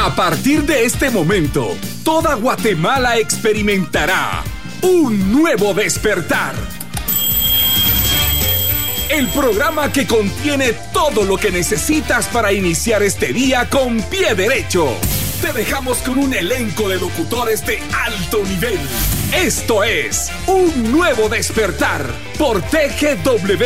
[0.00, 4.44] A partir de este momento, toda Guatemala experimentará
[4.80, 6.54] un nuevo despertar.
[9.08, 14.86] El programa que contiene todo lo que necesitas para iniciar este día con pie derecho.
[15.42, 18.78] Te dejamos con un elenco de locutores de alto nivel.
[19.34, 22.06] Esto es Un Nuevo Despertar
[22.38, 23.64] por TGW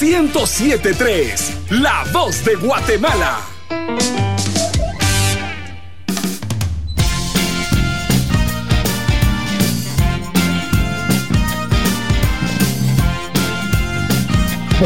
[0.00, 3.38] 1073, La Voz de Guatemala.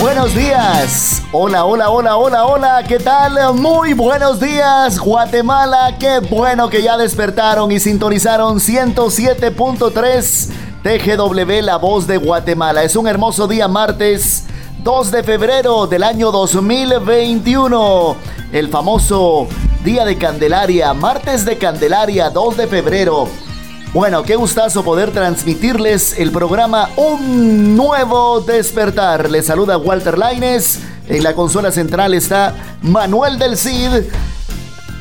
[0.01, 1.23] Buenos días.
[1.33, 2.83] Hola, hola, hola, hola, hola.
[2.89, 3.53] ¿Qué tal?
[3.55, 5.97] Muy buenos días, Guatemala.
[6.01, 10.49] Qué bueno que ya despertaron y sintonizaron 107.3
[10.83, 12.83] TGW, la voz de Guatemala.
[12.85, 14.45] Es un hermoso día martes
[14.83, 18.17] 2 de febrero del año 2021.
[18.51, 19.47] El famoso
[19.85, 23.29] Día de Candelaria, martes de Candelaria, 2 de febrero.
[23.93, 29.31] Bueno, qué gustazo poder transmitirles el programa Un Nuevo Despertar.
[29.31, 30.81] Les saluda Walter Laines.
[31.09, 34.05] En la consola central está Manuel del Cid.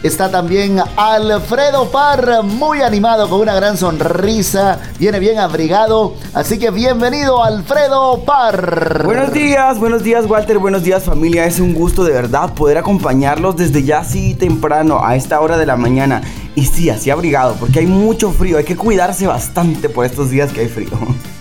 [0.04, 6.72] Está también Alfredo Parr, muy animado con una gran sonrisa, viene bien abrigado, así que
[6.72, 9.04] bienvenido Alfredo Parr.
[9.06, 13.56] Buenos días, buenos días Walter, buenos días familia, es un gusto de verdad poder acompañarlos
[13.58, 16.24] desde ya así temprano a esta hora de la mañana
[16.56, 20.52] y sí, así abrigado, porque hay mucho frío, hay que cuidarse bastante por estos días
[20.52, 20.90] que hay frío.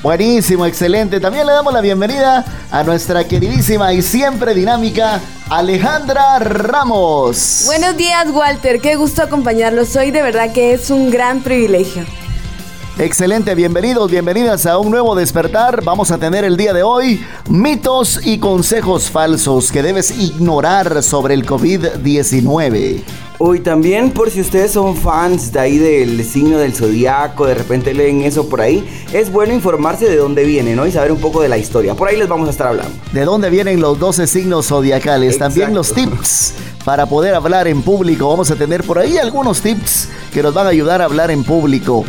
[0.02, 1.20] Buenísimo, excelente.
[1.20, 7.64] También le damos la bienvenida a nuestra queridísima y siempre dinámica Alejandra Ramos.
[7.66, 8.80] Buenos días, Walter.
[8.80, 10.10] Qué gusto acompañarlos hoy.
[10.10, 12.04] De verdad que es un gran privilegio.
[13.00, 15.82] Excelente, bienvenidos, bienvenidas a un nuevo despertar.
[15.82, 21.32] Vamos a tener el día de hoy mitos y consejos falsos que debes ignorar sobre
[21.32, 23.02] el COVID-19.
[23.38, 27.94] Hoy también, por si ustedes son fans de ahí del signo del zodiaco, de repente
[27.94, 30.86] leen eso por ahí, es bueno informarse de dónde viene, ¿no?
[30.86, 31.94] Y saber un poco de la historia.
[31.94, 32.92] Por ahí les vamos a estar hablando.
[33.12, 36.52] De dónde vienen los 12 signos zodiacales, también los tips
[36.84, 38.28] para poder hablar en público.
[38.28, 41.44] Vamos a tener por ahí algunos tips que nos van a ayudar a hablar en
[41.44, 42.04] público.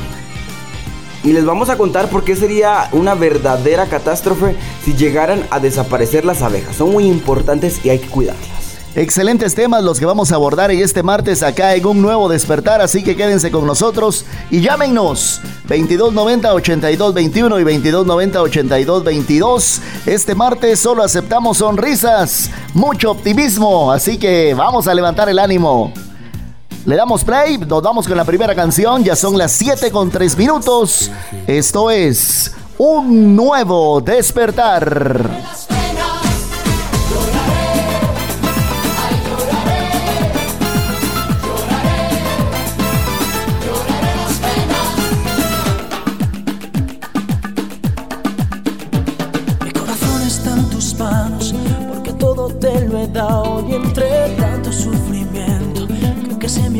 [1.24, 6.26] Y les vamos a contar por qué sería una verdadera catástrofe si llegaran a desaparecer
[6.26, 6.76] las abejas.
[6.76, 8.62] Son muy importantes y hay que cuidarlas.
[8.94, 12.82] Excelentes temas los que vamos a abordar en este martes acá en un nuevo despertar,
[12.82, 15.40] así que quédense con nosotros y llámenos
[15.70, 19.80] 2290-8221 y 2290-8222.
[20.06, 25.94] Este martes solo aceptamos sonrisas, mucho optimismo, así que vamos a levantar el ánimo.
[26.86, 30.36] Le damos play, nos vamos con la primera canción, ya son las 7 con 3
[30.36, 31.12] minutos.
[31.46, 35.30] Esto es un nuevo despertar.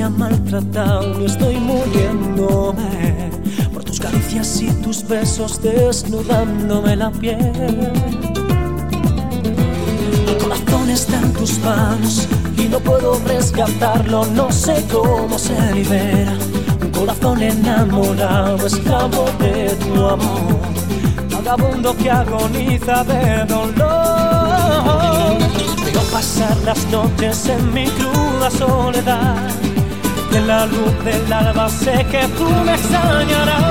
[0.02, 3.30] Me ha maltratado y estoy muriéndome
[3.72, 7.38] por tus caricias y tus besos desnudándome la piel.
[10.26, 16.36] Mi corazón está en tus manos y no puedo rescatarlo, no sé cómo se libera.
[16.82, 20.62] Un corazón enamorado, esclavo de tu amor
[21.32, 25.38] vagabundo que agoniza de dolor.
[25.86, 29.61] Veo pasar las noches en mi cruda soledad.
[30.34, 33.62] En la luz del alba sé que tú me extrañarás.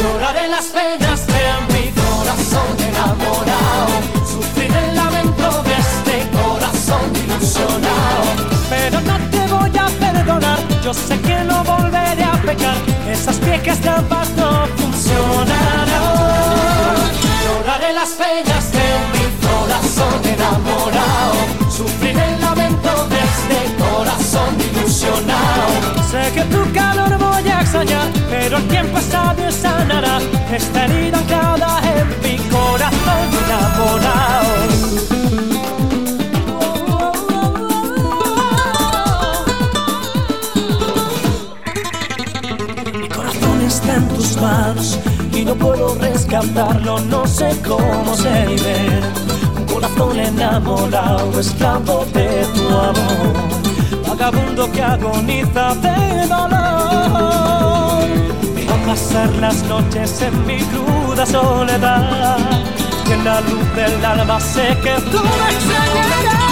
[0.00, 1.42] Lloraré las penas de
[1.72, 3.88] mi corazón enamorado.
[4.24, 8.22] Sufrir el lamento de este corazón ilusionado.
[8.70, 10.58] Pero no te voy a perdonar.
[10.84, 12.76] Yo sé que no volveré a pecar.
[13.10, 15.88] Esas viejas trampas no funcionarán.
[17.44, 21.34] Lloraré las penas de mi corazón enamorado.
[21.68, 26.02] Sufrir el lamento de este corazón ilusionado.
[26.10, 30.18] Sé que tu calor voy a extrañar, pero el tiempo sabio sanará
[30.52, 34.52] esta herida anclada en mi corazón enamorado.
[43.00, 44.98] Mi corazón está en tus manos
[45.32, 49.08] y no puedo rescatarlo, no sé cómo se libera.
[49.56, 53.61] Un corazón enamorado, esclavo de tu amor,
[54.12, 58.04] vagabundo que agoniza de dolor.
[58.54, 62.38] Veo pasar las noches en mi cruda soledad,
[63.10, 66.42] en la luz del alba sé que tú me extrañarás.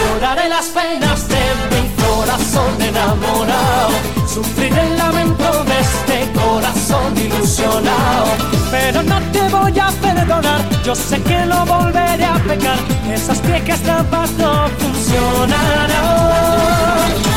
[0.00, 3.94] Lloraré las penas de mi corazón enamorado,
[4.26, 8.39] sufrir el lamento de este corazón ilusionado.
[8.70, 12.78] Pero no te voy a perdonar, yo sé que no volveré a pecar,
[13.12, 15.90] esas viejas trampas no funcionarán.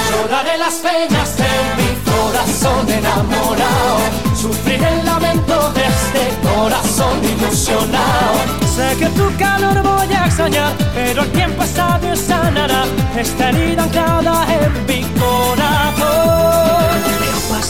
[0.10, 3.98] Lloraré las penas de mi corazón enamorado,
[4.40, 8.36] sufrir el lamento de este corazón ilusionado.
[8.76, 12.86] Sé que tu calor voy a extrañar, pero el tiempo sabio sanará
[13.18, 16.54] esta herida anclada en mi corazón.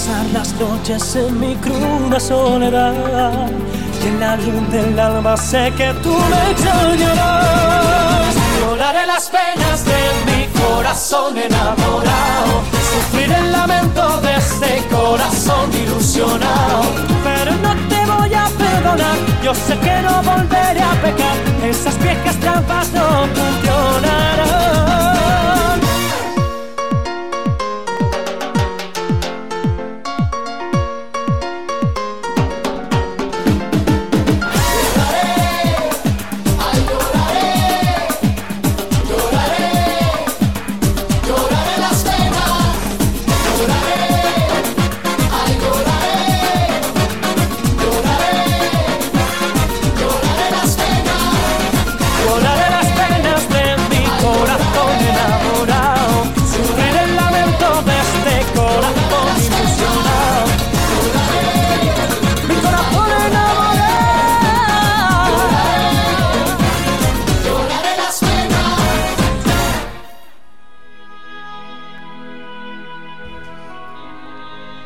[0.04, 2.94] Pasar las noches en mi cruda soledad
[4.04, 8.36] y en la luz del alma sé que tú me extrañarás.
[8.60, 16.82] Lloraré las penas de mi corazón enamorado, sufrir el lamento de este corazón ilusionado,
[17.24, 22.38] pero no te voy a perdonar, yo sé que no volveré a pecar, esas viejas
[22.42, 24.24] trampas no funcionarán.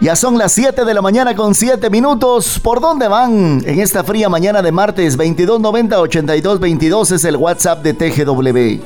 [0.07, 2.61] Ya son las 7 de la mañana con 7 minutos.
[2.61, 3.61] ¿Por dónde van?
[3.65, 8.81] En esta fría mañana de martes 2290 8222 es el WhatsApp de TGW.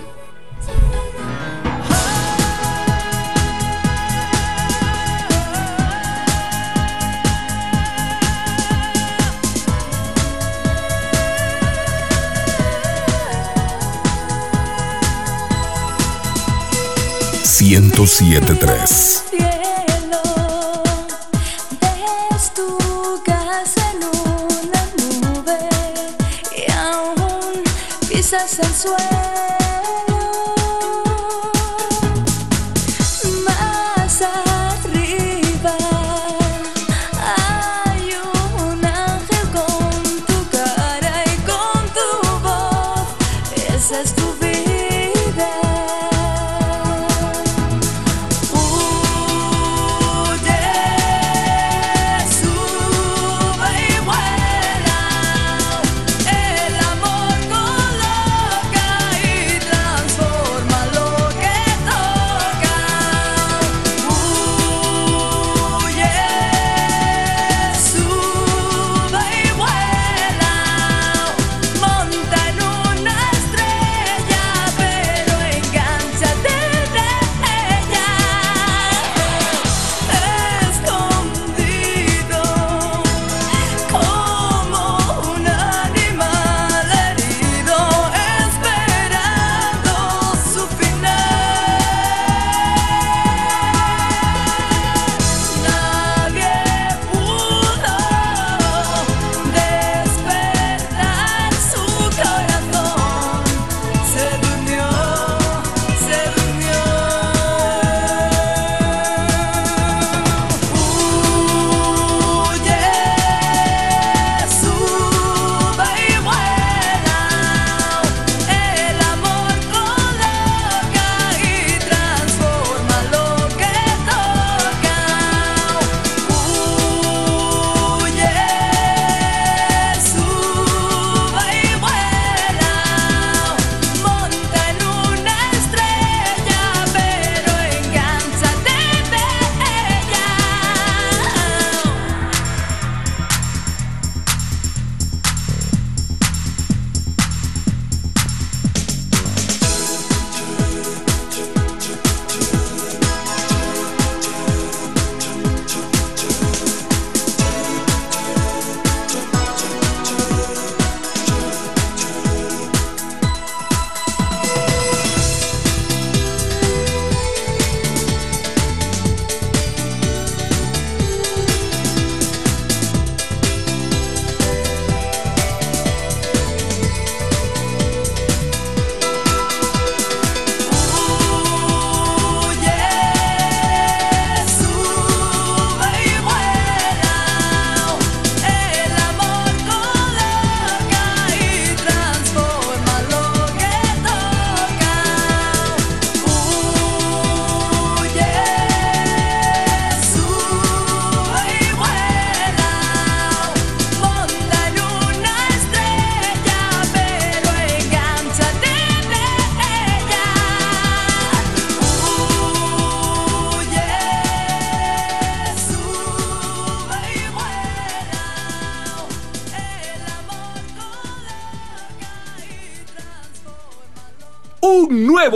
[18.59, 19.23] tres
[28.31, 29.60] pisas el suelo.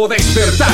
[0.03, 0.69] Despertar.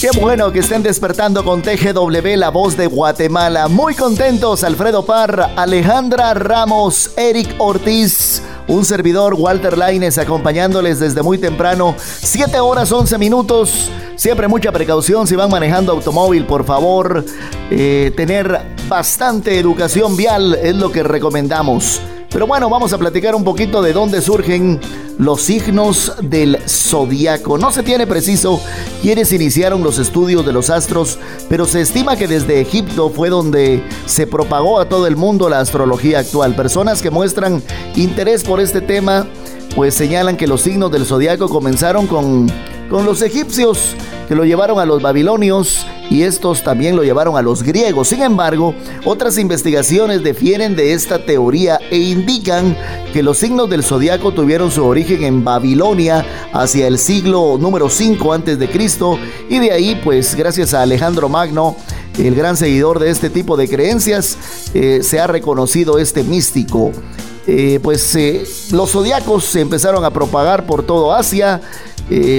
[0.00, 3.68] Qué bueno que estén despertando con TGW, la voz de Guatemala.
[3.68, 11.38] Muy contentos, Alfredo Parra, Alejandra Ramos, Eric Ortiz, un servidor, Walter Laines, acompañándoles desde muy
[11.38, 11.94] temprano.
[11.96, 13.88] 7 horas 11 minutos.
[14.16, 17.24] Siempre mucha precaución si van manejando automóvil, por favor.
[17.70, 22.00] Eh, tener bastante educación vial es lo que recomendamos.
[22.30, 24.80] Pero bueno, vamos a platicar un poquito de dónde surgen
[25.18, 27.58] los signos del zodiaco.
[27.58, 28.60] No se tiene preciso
[29.02, 31.18] quiénes iniciaron los estudios de los astros,
[31.48, 35.60] pero se estima que desde Egipto fue donde se propagó a todo el mundo la
[35.60, 36.54] astrología actual.
[36.54, 37.62] Personas que muestran
[37.94, 39.26] interés por este tema,
[39.74, 42.50] pues señalan que los signos del zodiaco comenzaron con,
[42.90, 43.94] con los egipcios,
[44.28, 48.08] que lo llevaron a los babilonios y estos también lo llevaron a los griegos.
[48.08, 52.76] Sin embargo, otras investigaciones difieren de esta teoría e indican
[53.12, 58.32] que los signos del zodiaco tuvieron su origen en Babilonia hacia el siglo número 5
[58.32, 61.76] antes de Cristo y de ahí, pues gracias a Alejandro Magno,
[62.18, 64.38] el gran seguidor de este tipo de creencias,
[64.74, 66.92] eh, se ha reconocido este místico.
[67.48, 71.60] Eh, pues eh, los zodiacos se empezaron a propagar por todo Asia,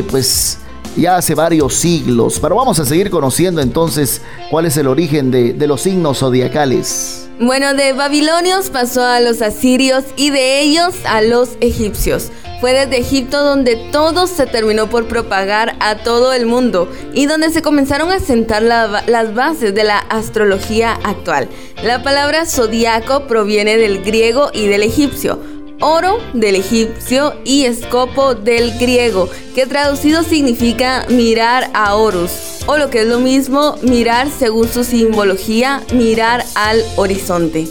[0.09, 0.59] pues
[0.97, 2.39] ya hace varios siglos.
[2.41, 7.27] Pero vamos a seguir conociendo entonces cuál es el origen de, los signos zodiacales.
[7.39, 12.31] Bueno, de babilonios pasó a los asirios y de ellos a los egipcios.
[12.59, 17.51] Fue desde Egipto donde todo se terminó por propagar a todo el mundo y donde
[17.51, 21.47] se comenzaron a sentar la- las bases de la astrología actual.
[21.83, 25.39] La palabra zodiaco proviene del griego y del egipcio.
[25.79, 32.89] Oro del egipcio y escopo del griego, que traducido significa mirar a Horus, o lo
[32.89, 37.67] que es lo mismo, mirar según su simbología, mirar al horizonte.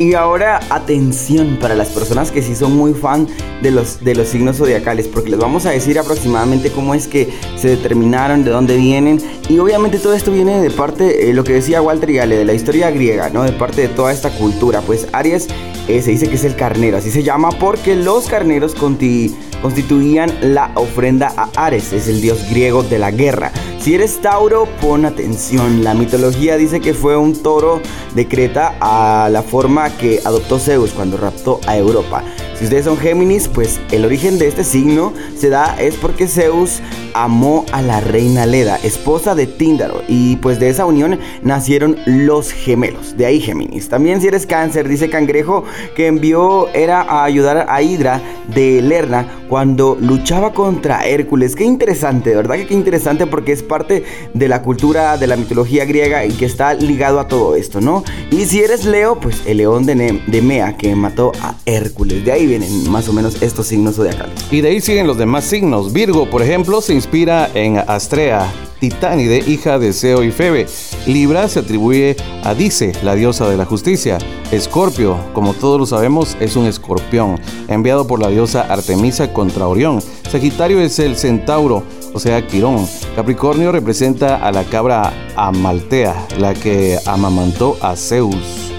[0.00, 3.28] Y ahora atención para las personas que sí son muy fan
[3.60, 7.32] de los, de los signos zodiacales, porque les vamos a decir aproximadamente cómo es que
[7.54, 9.20] se determinaron, de dónde vienen.
[9.48, 12.44] Y obviamente todo esto viene de parte, eh, lo que decía Walter y Ale, de
[12.44, 13.44] la historia griega, ¿no?
[13.44, 14.80] De parte de toda esta cultura.
[14.80, 15.46] Pues Aries
[15.86, 21.32] se dice que es el carnero, así se llama porque los carneros constituían la ofrenda
[21.36, 23.52] a Ares, es el dios griego de la guerra.
[23.80, 25.82] Si eres Tauro, pon atención.
[25.82, 27.80] La mitología dice que fue un toro
[28.14, 32.22] de Creta a la forma que adoptó Zeus cuando raptó a Europa.
[32.62, 36.80] Si ustedes son Géminis, pues el origen de este signo se da es porque Zeus
[37.12, 42.52] amó a la reina Leda, esposa de Tíndaro, y pues de esa unión nacieron los
[42.52, 43.88] gemelos, de ahí Géminis.
[43.88, 45.64] También si eres cáncer, dice Cangrejo
[45.96, 48.22] que envió era a ayudar a Hidra
[48.54, 51.56] de Lerna cuando luchaba contra Hércules.
[51.56, 54.04] Qué interesante, verdad que qué interesante porque es parte
[54.34, 58.04] de la cultura de la mitología griega y que está ligado a todo esto, ¿no?
[58.30, 62.24] Y si eres Leo, pues el león de, de Mea que mató a Hércules.
[62.24, 64.34] De ahí vienen más o menos estos signos zodiacales.
[64.50, 65.92] Y de ahí siguen los demás signos.
[65.92, 70.66] Virgo, por ejemplo, se inspira en Astrea, Titánide, hija de Zeo y Febe.
[71.06, 74.18] Libra se atribuye a Dice, la diosa de la justicia.
[74.50, 80.02] Escorpio, como todos lo sabemos, es un escorpión, enviado por la diosa Artemisa contra Orión.
[80.30, 82.86] Sagitario es el centauro, o sea, Quirón.
[83.16, 88.71] Capricornio representa a la cabra Amaltea, la que amamantó a Zeus.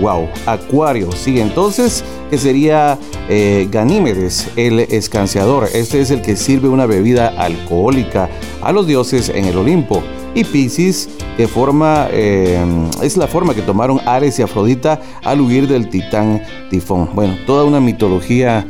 [0.00, 5.68] Wow, Acuario sigue entonces, que sería eh, Ganímedes, el escanciador.
[5.74, 8.30] Este es el que sirve una bebida alcohólica
[8.62, 10.02] a los dioses en el Olimpo.
[10.34, 12.64] Y Piscis, que forma, eh,
[13.02, 17.10] es la forma que tomaron Ares y Afrodita al huir del titán Tifón.
[17.14, 18.64] Bueno, toda una mitología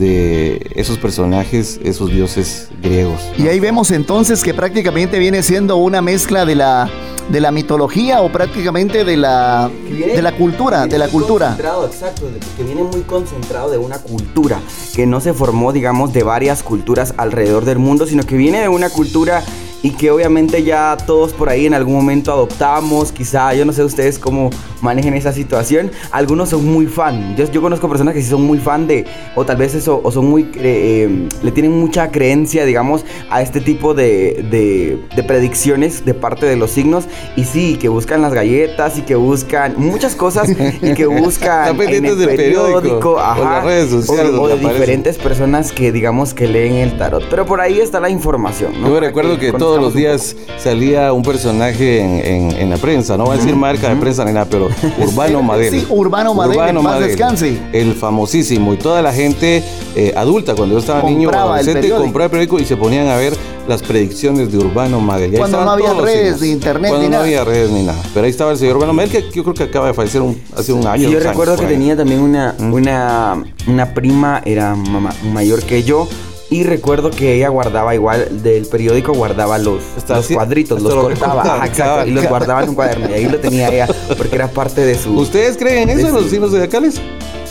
[0.00, 3.20] de esos personajes, esos dioses griegos.
[3.38, 6.90] Y ahí vemos entonces que prácticamente viene siendo una mezcla de la,
[7.30, 11.48] de la mitología o prácticamente de la, de la cultura, de la cultura.
[11.48, 12.26] Concentrado, exacto,
[12.56, 14.60] que viene muy concentrado de una cultura,
[14.94, 18.68] que no se formó, digamos, de varias culturas alrededor del mundo, sino que viene de
[18.68, 19.44] una cultura
[19.82, 23.84] y que obviamente ya todos por ahí en algún momento adoptamos, quizá, yo no sé
[23.84, 24.50] ustedes cómo
[24.82, 28.58] manejen esa situación, algunos son muy fan, yo, yo conozco personas que sí son muy
[28.58, 33.04] fan de, o tal vez eso, o son muy, eh, le tienen mucha creencia, digamos,
[33.30, 37.06] a este tipo de, de, de predicciones de parte de los signos,
[37.36, 42.04] y sí, que buscan las galletas y que buscan muchas cosas y que buscan en
[42.04, 46.46] el del periódico, o ajá, las redes sociales o, de diferentes personas que digamos que
[46.46, 48.88] leen el tarot, pero por ahí está la información, ¿no?
[48.88, 53.16] Yo recuerdo que conozcamos todos los días salía un personaje en, en- en la prensa,
[53.16, 55.70] no voy a decir marca de prensa ni nada, pero Urbano Madel.
[55.80, 57.58] Sí, Urbano Madel, en paz descanse.
[57.72, 58.74] El famosísimo.
[58.74, 59.62] Y toda la gente
[59.96, 63.16] eh, adulta, cuando yo estaba niño o adolescente, compraba el periódico y se ponían a
[63.16, 63.34] ver
[63.68, 65.36] las predicciones de Urbano Madel.
[65.38, 67.24] Cuando no había redes de internet Cuando ni no nada.
[67.24, 68.02] había redes ni nada.
[68.12, 70.40] Pero ahí estaba el señor Urbano Madel, que yo creo que acaba de fallecer un-
[70.56, 70.96] hace un año.
[71.06, 75.82] Sí, yo años recuerdo que tenía también una, una, una prima, era mama- mayor que
[75.84, 76.08] yo,
[76.50, 80.92] Y recuerdo que ella guardaba igual, del periódico guardaba los, Está los así, cuadritos, los
[80.92, 83.08] lo cortaba, ajá, exacto, y los guardaba en un cuaderno.
[83.08, 83.88] Y ahí lo tenía ella,
[84.18, 85.14] porque era parte de su...
[85.14, 87.00] ¿Ustedes creen en eso, en los signos zodiacales?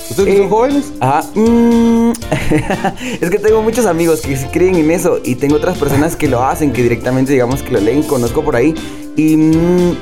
[0.10, 0.92] ¿Ustedes Eh, son jóvenes?
[1.00, 2.12] Ah, mm,
[3.22, 6.44] es que tengo muchos amigos que creen en eso y tengo otras personas que lo
[6.44, 8.74] hacen, que directamente digamos que lo leen, conozco por ahí
[9.16, 9.98] y mm,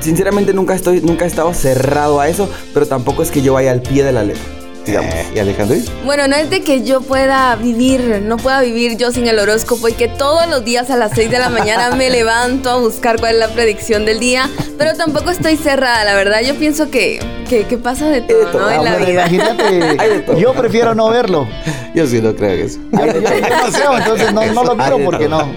[0.00, 3.70] sinceramente nunca estoy, nunca he estado cerrado a eso, pero tampoco es que yo vaya
[3.70, 4.42] al pie de la letra,
[4.86, 5.14] digamos.
[5.14, 5.76] Eh, ¿Y Alejandro?
[6.04, 9.88] Bueno, no es de que yo pueda vivir, no pueda vivir yo sin el horóscopo
[9.88, 13.18] y que todos los días a las 6 de la mañana me levanto a buscar
[13.18, 14.48] cuál es la predicción del día,
[14.78, 16.40] pero tampoco estoy cerrada, la verdad.
[16.42, 18.70] Yo pienso que, que, que pasa de todo, todo, ¿no?
[18.70, 19.26] En la vida.
[19.28, 20.38] Imagínate, todo.
[20.38, 21.46] yo prefiero no verlo.
[21.94, 22.78] Yo sí no creo en eso.
[22.92, 25.52] Yo, yo- yo no creo, entonces no, no lo miro porque no.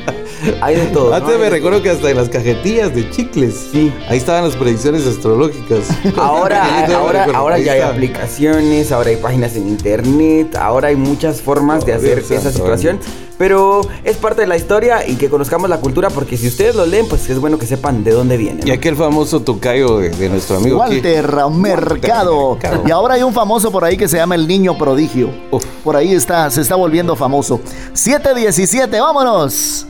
[0.61, 1.09] Hay de todo.
[1.09, 1.15] ¿no?
[1.15, 3.67] Antes Hay me de recuerdo que hasta en las cajetillas de chicles.
[3.71, 3.93] Sí.
[4.09, 5.85] Ahí estaban las predicciones astrológicas.
[6.17, 7.91] Ahora, me ahora, ahora ya hay está.
[7.91, 12.99] aplicaciones, ahora hay páginas en internet, ahora hay muchas formas de hacer esa situación.
[13.37, 16.85] Pero es parte de la historia y que conozcamos la cultura porque si ustedes lo
[16.85, 18.61] leen, pues es bueno que sepan de dónde viene.
[18.63, 18.73] Y ¿no?
[18.73, 20.95] aquel famoso tocayo de, de nuestro amigo aquí.
[20.95, 22.55] Walter Mercado.
[22.55, 22.83] Mercado.
[22.87, 25.29] Y ahora hay un famoso por ahí que se llama el niño prodigio.
[25.51, 25.65] Uf.
[25.83, 27.59] Por ahí está, se está volviendo famoso.
[27.91, 29.85] 717, vámonos.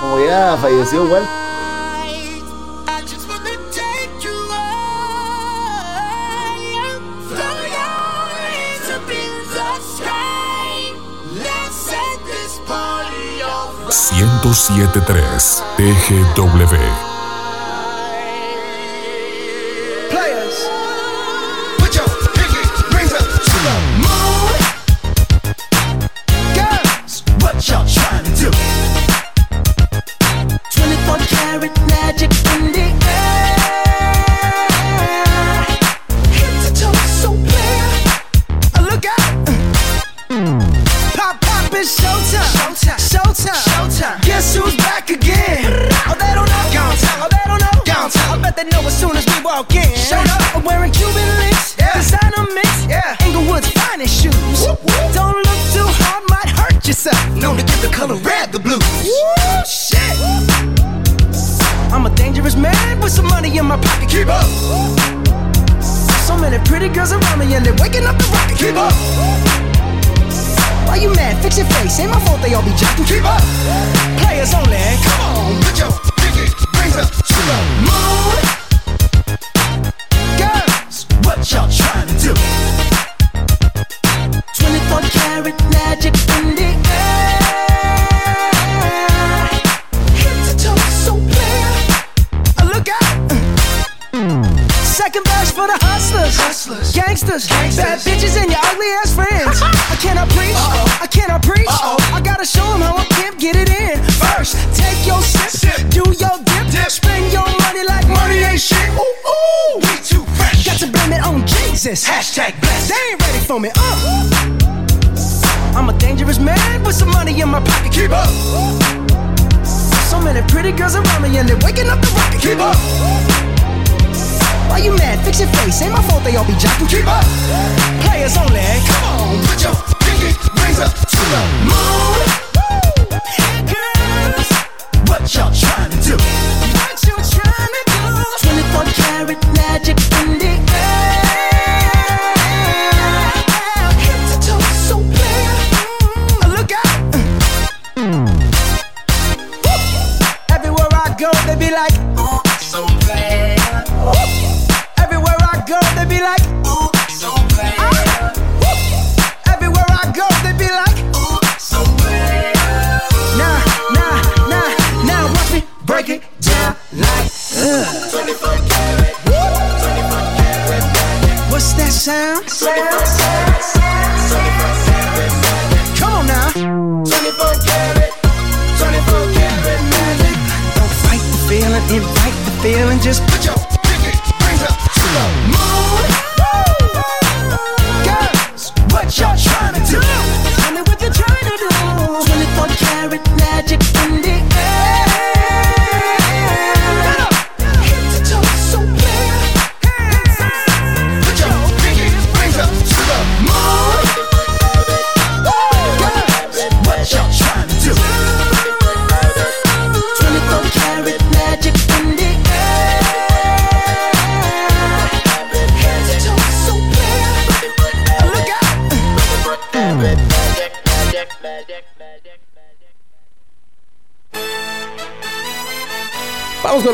[0.00, 1.28] Como ya falleció Walter.
[2.86, 3.50] I just wanna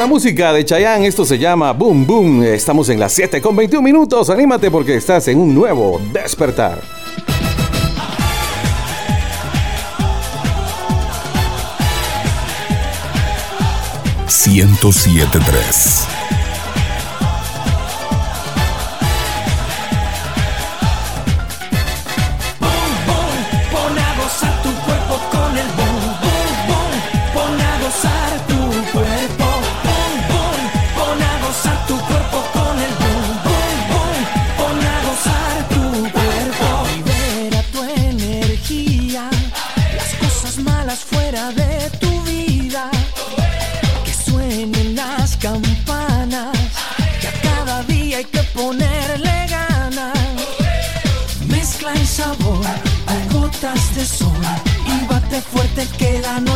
[0.01, 2.43] la música de Chayanne, esto se llama Boom Boom.
[2.43, 4.31] Estamos en las 7 con 21 minutos.
[4.31, 6.81] Anímate porque estás en un nuevo despertar.
[14.27, 16.40] ¡107.3!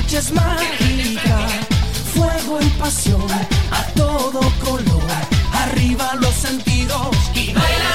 [0.05, 1.47] noche es mágica,
[2.13, 3.27] fuego y pasión
[3.71, 5.03] a todo color.
[5.53, 7.94] Arriba los sentidos y baila.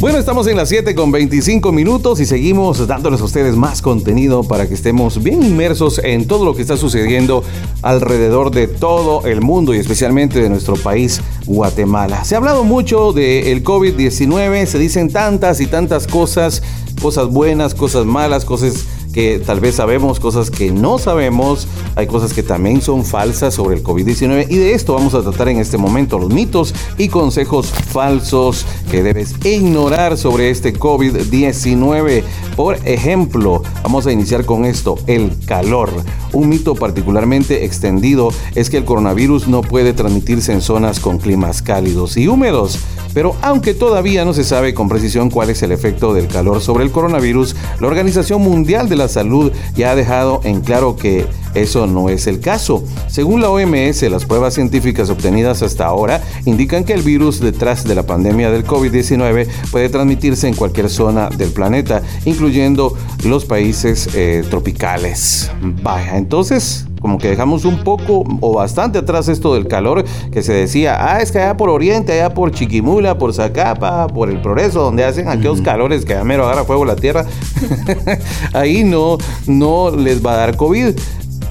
[0.00, 4.42] Bueno, estamos en las 7 con 25 minutos y seguimos dándoles a ustedes más contenido
[4.42, 7.44] para que estemos bien inmersos en todo lo que está sucediendo
[7.82, 12.24] alrededor de todo el mundo y especialmente de nuestro país, Guatemala.
[12.24, 16.62] Se ha hablado mucho del de COVID-19, se dicen tantas y tantas cosas,
[17.02, 21.66] cosas buenas, cosas malas, cosas que tal vez sabemos, cosas que no sabemos
[21.98, 25.48] hay cosas que también son falsas sobre el COVID-19 y de esto vamos a tratar
[25.48, 32.22] en este momento, los mitos y consejos falsos que debes ignorar sobre este COVID-19.
[32.54, 35.90] Por ejemplo, vamos a iniciar con esto, el calor.
[36.32, 41.62] Un mito particularmente extendido es que el coronavirus no puede transmitirse en zonas con climas
[41.62, 42.78] cálidos y húmedos.
[43.12, 46.84] Pero aunque todavía no se sabe con precisión cuál es el efecto del calor sobre
[46.84, 51.86] el coronavirus, la Organización Mundial de la Salud ya ha dejado en claro que eso
[51.86, 52.84] no es el caso.
[53.08, 57.94] Según la OMS, las pruebas científicas obtenidas hasta ahora indican que el virus detrás de
[57.94, 64.44] la pandemia del COVID-19 puede transmitirse en cualquier zona del planeta, incluyendo los países eh,
[64.48, 65.50] tropicales.
[65.82, 70.52] Vaya, entonces como que dejamos un poco o bastante atrás esto del calor que se
[70.52, 74.82] decía, ah, es que allá por Oriente, allá por Chiquimula, por Zacapa, por el Progreso,
[74.82, 77.24] donde hacen aquellos calores que a mero agarra fuego la tierra,
[78.52, 80.94] ahí no, no les va a dar COVID,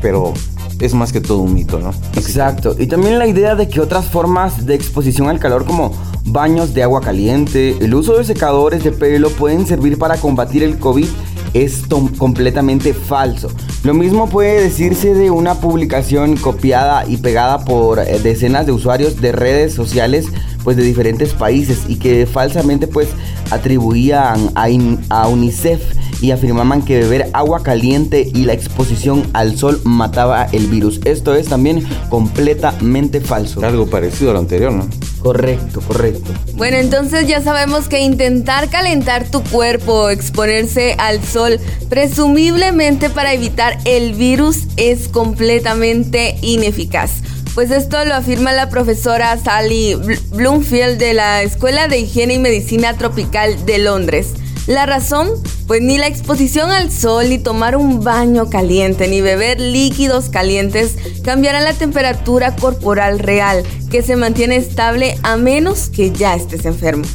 [0.01, 0.33] pero
[0.79, 1.91] es más que todo un mito, ¿no?
[2.15, 2.75] Exacto.
[2.77, 5.91] Y también la idea de que otras formas de exposición al calor como
[6.25, 10.77] baños de agua caliente, el uso de secadores de pelo pueden servir para combatir el
[10.77, 11.07] COVID
[11.53, 11.83] es
[12.17, 13.49] completamente falso.
[13.83, 19.21] Lo mismo puede decirse de una publicación copiada y pegada por eh, decenas de usuarios
[19.21, 20.27] de redes sociales
[20.63, 23.07] pues de diferentes países y que falsamente pues
[23.49, 24.67] atribuían a,
[25.09, 30.67] a UNICEF y afirmaban que beber agua caliente y la exposición al sol mataba el
[30.67, 30.99] virus.
[31.05, 33.63] Esto es también completamente falso.
[33.63, 34.87] Algo parecido a lo anterior, ¿no?
[35.21, 36.31] Correcto, correcto.
[36.55, 43.33] Bueno, entonces ya sabemos que intentar calentar tu cuerpo o exponerse al sol, presumiblemente para
[43.33, 47.21] evitar el virus, es completamente ineficaz.
[47.55, 52.39] Pues esto lo afirma la profesora Sally Bl- Bloomfield de la Escuela de Higiene y
[52.39, 54.33] Medicina Tropical de Londres.
[54.67, 55.29] La razón,
[55.65, 60.97] pues ni la exposición al sol, ni tomar un baño caliente, ni beber líquidos calientes
[61.23, 67.05] cambiarán la temperatura corporal real, que se mantiene estable a menos que ya estés enfermo.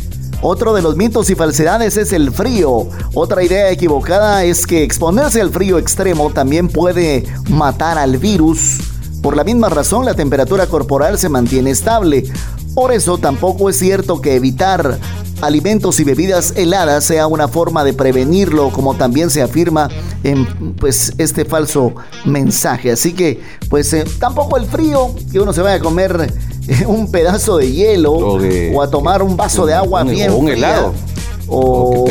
[0.40, 2.88] Otro de los mitos y falsedades es el frío.
[3.12, 8.78] Otra idea equivocada es que exponerse al frío extremo también puede matar al virus.
[9.22, 12.24] Por la misma razón, la temperatura corporal se mantiene estable.
[12.74, 14.98] Por eso tampoco es cierto que evitar
[15.42, 19.88] alimentos y bebidas heladas sea una forma de prevenirlo, como también se afirma
[20.24, 22.90] en pues este falso mensaje.
[22.92, 26.32] Así que pues eh, tampoco el frío, que uno se vaya a comer
[26.68, 30.10] eh, un pedazo de hielo O de- o a tomar un vaso de agua un-
[30.10, 30.94] bien o un fría, helado.
[31.54, 32.06] O,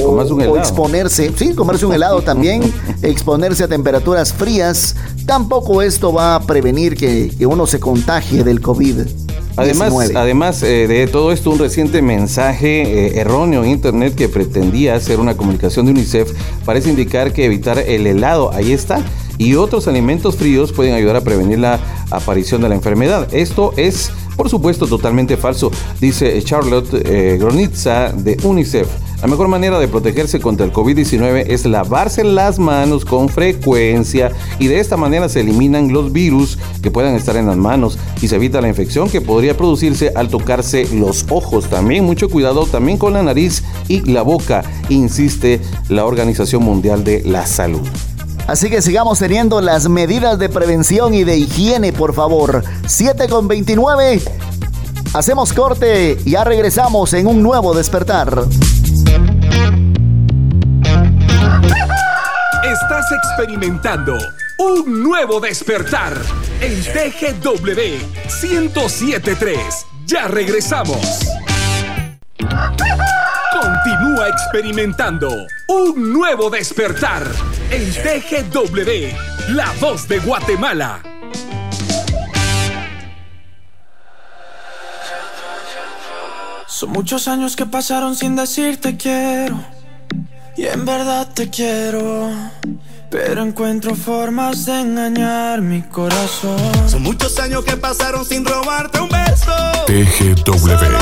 [0.60, 2.62] exponerse, sí, comerse un helado también,
[3.02, 8.62] exponerse a temperaturas frías, tampoco esto va a prevenir que, que uno se contagie del
[8.62, 9.00] COVID.
[9.58, 15.00] Además, además eh, de todo esto, un reciente mensaje eh, erróneo en internet que pretendía
[15.00, 16.32] ser una comunicación de UNICEF
[16.66, 19.04] parece indicar que evitar el helado, ahí está,
[19.38, 23.28] y otros alimentos fríos pueden ayudar a prevenir la aparición de la enfermedad.
[23.34, 28.88] Esto es, por supuesto, totalmente falso, dice Charlotte eh, Gronitza de UNICEF.
[29.22, 34.66] La mejor manera de protegerse contra el COVID-19 es lavarse las manos con frecuencia y
[34.66, 38.38] de esta manera se eliminan los virus que puedan estar en las manos y se
[38.38, 41.70] evita la infección que podría producirse al tocarse los ojos.
[41.70, 47.22] También mucho cuidado también con la nariz y la boca, insiste la Organización Mundial de
[47.24, 47.88] la Salud.
[48.48, 52.64] Así que sigamos teniendo las medidas de prevención y de higiene, por favor.
[52.88, 54.20] 7 con 29.
[55.14, 58.46] Hacemos corte y ya regresamos en un nuevo despertar.
[62.92, 64.18] Estás experimentando
[64.58, 66.14] un nuevo despertar
[66.60, 68.04] en TGW
[68.44, 69.86] 1073.
[70.08, 71.00] Ya regresamos.
[73.54, 75.30] Continúa experimentando
[75.70, 77.24] un nuevo despertar
[77.70, 81.02] en TGW, la voz de Guatemala.
[86.68, 89.81] Son muchos años que pasaron sin decirte quiero.
[90.62, 92.30] Y en verdad te quiero.
[93.10, 96.60] Pero encuentro formas de engañar mi corazón.
[96.88, 99.52] Son muchos años que pasaron sin robarte un beso.
[99.88, 101.00] TGW Solo quiero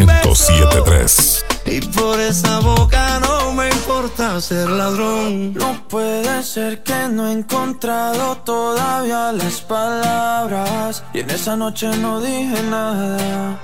[0.00, 0.50] un beso.
[0.50, 1.44] 1073.
[1.66, 5.54] Y por esa boca no me importa ser ladrón.
[5.54, 11.04] No puede ser que no he encontrado todavía las palabras.
[11.14, 13.56] Y en esa noche no dije nada.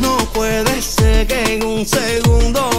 [0.00, 2.77] No puede ser que en un segundo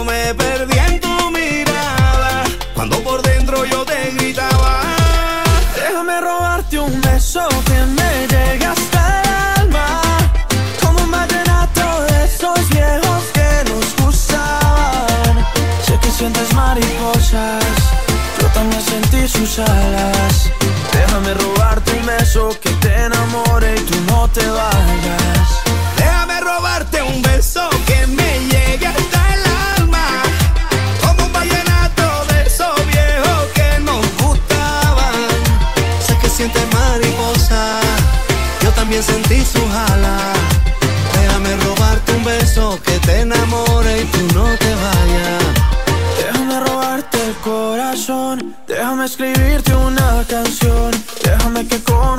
[20.91, 25.58] Déjame robarte un beso que te enamore y tú no te vayas.
[48.99, 50.91] Déjame escribirte una canción,
[51.23, 52.18] déjame que con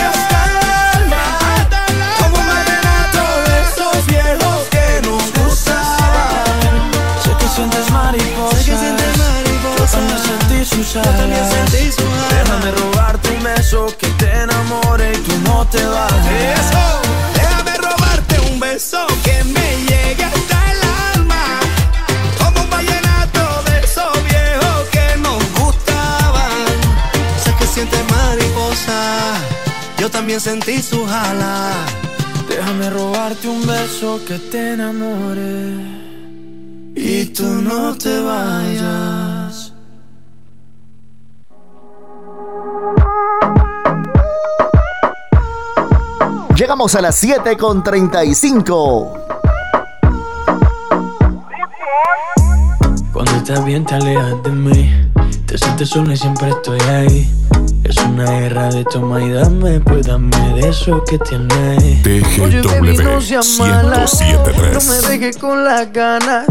[10.69, 12.29] también sentí sus alas.
[12.29, 16.59] Déjame robarte un beso que te enamore y tú no te vayas.
[16.59, 17.01] Eso,
[17.33, 20.79] déjame robarte un beso que me llegue hasta el
[21.15, 21.59] alma.
[22.37, 26.51] Como un vallenato de esos viejos que nos gustaban.
[27.43, 29.33] Sé que sientes mariposa,
[29.97, 31.73] yo también sentí su jala.
[32.47, 35.73] Déjame robarte un beso que te enamore
[36.95, 39.70] y tú no te vayas.
[46.71, 49.13] Llegamos a las 7 con 35.
[53.11, 55.11] Cuando estás bien te alejas de mí.
[55.45, 57.29] Te sientes sola y siempre estoy ahí.
[57.83, 62.03] Es una guerra de toma y dame Pues dame de eso que tienes.
[62.03, 64.73] TGW 1073.
[64.73, 66.45] No me dejes con las ganas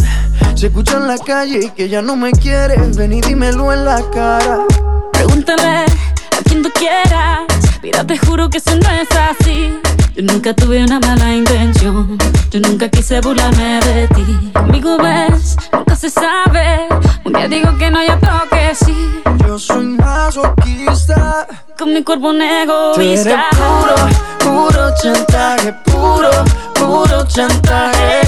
[0.54, 2.94] Se escucha en la calle y que ya no me quieres.
[2.94, 4.66] Ven y dímelo en la cara.
[5.14, 7.59] Pregúntale a quien tú quieras.
[7.82, 9.80] Mira, te juro que eso no es así.
[10.14, 12.18] Yo nunca tuve una mala intención.
[12.50, 14.50] Yo nunca quise burlarme de ti.
[14.54, 16.88] Conmigo ves, nunca se sabe.
[17.24, 19.22] Un día digo que no, y otro que sí.
[19.46, 21.46] Yo soy masoquista
[21.78, 23.46] Con mi cuerpo un Tú eres egoísta.
[23.50, 23.94] puro,
[24.38, 26.30] puro chantaje Puro,
[26.74, 28.20] puro chantaje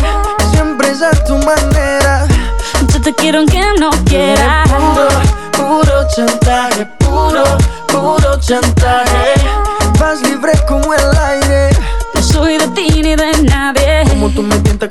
[0.52, 2.26] Siempre es a tu manera
[2.92, 4.68] Yo te quiero aunque no quieras.
[4.68, 5.08] Puro,
[5.52, 7.44] puro chantaje, puro,
[7.86, 9.41] puro chantaje.
[10.02, 11.70] Vas libre como el aire.
[12.12, 14.02] No soy de ti ni de nadie.
[14.08, 14.90] Como tú me tientas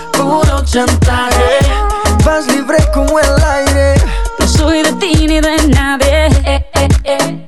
[0.31, 1.59] puro chantaje.
[2.23, 3.95] Vas libre como el aire.
[4.39, 7.41] No soy de ti ni de nadie eh, eh, eh.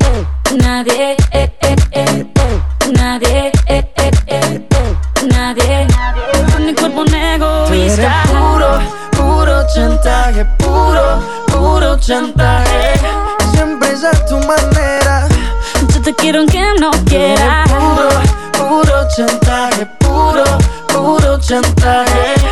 [0.63, 2.61] Nadie eh, eh, eh, eh.
[2.91, 4.97] Nadie eh, eh, eh, eh.
[5.31, 5.87] Nadie
[6.51, 8.69] Con mi cuerpo un Tú eres egoísta puro,
[9.11, 11.05] puro chantaje, puro,
[11.47, 12.93] puro chantaje.
[13.53, 15.27] Siempre es a tu manera.
[15.93, 18.09] Yo te quiero aunque no quieras Puro,
[18.57, 20.43] puro chantaje, puro,
[20.87, 22.42] puro chantaje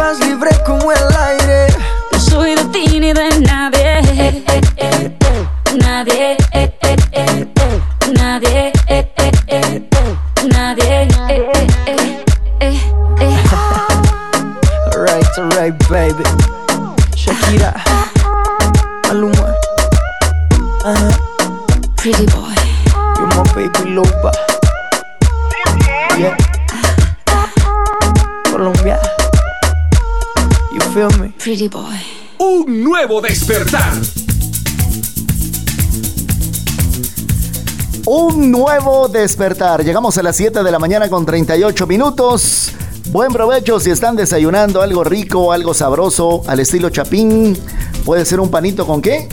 [0.00, 1.66] vas libre como el aire.
[2.12, 3.98] No soy de ti ni de nadie.
[4.08, 4.44] Eh,
[4.78, 5.16] eh,
[5.78, 6.36] nadie.
[8.18, 8.72] Nadie.
[10.52, 11.06] Nadie.
[14.94, 16.24] Alright, alright, baby.
[17.14, 17.72] Shakira.
[19.06, 19.48] Maluma.
[20.84, 21.12] Uh -huh.
[21.96, 22.54] Pretty boy.
[23.18, 24.49] You're my baby loba.
[31.42, 31.96] Pretty boy.
[32.36, 33.94] Un nuevo despertar.
[38.04, 39.82] Un nuevo despertar.
[39.82, 42.72] Llegamos a las 7 de la mañana con 38 minutos.
[43.06, 47.56] Buen provecho si están desayunando algo rico, algo sabroso, al estilo chapín.
[48.04, 49.26] Puede ser un panito con qué?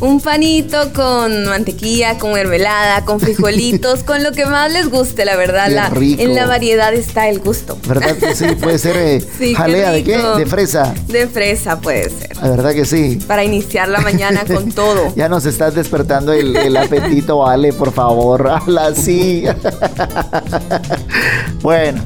[0.00, 5.36] Un panito con mantequilla, con mermelada, con frijolitos, con lo que más les guste, la
[5.36, 5.68] verdad.
[5.70, 7.78] La- en la variedad está el gusto.
[7.88, 8.44] ¿Verdad que sí?
[8.60, 10.18] Puede ser eh, Sí, qué jalea de qué?
[10.18, 10.92] De fresa.
[11.08, 12.36] De fresa puede ser.
[12.36, 13.18] La verdad que sí.
[13.26, 15.12] Para iniciar la mañana con todo.
[15.16, 18.48] Ya nos estás despertando el, el apetito, Ale, por favor.
[18.66, 19.44] Ala, sí.
[21.62, 22.02] bueno.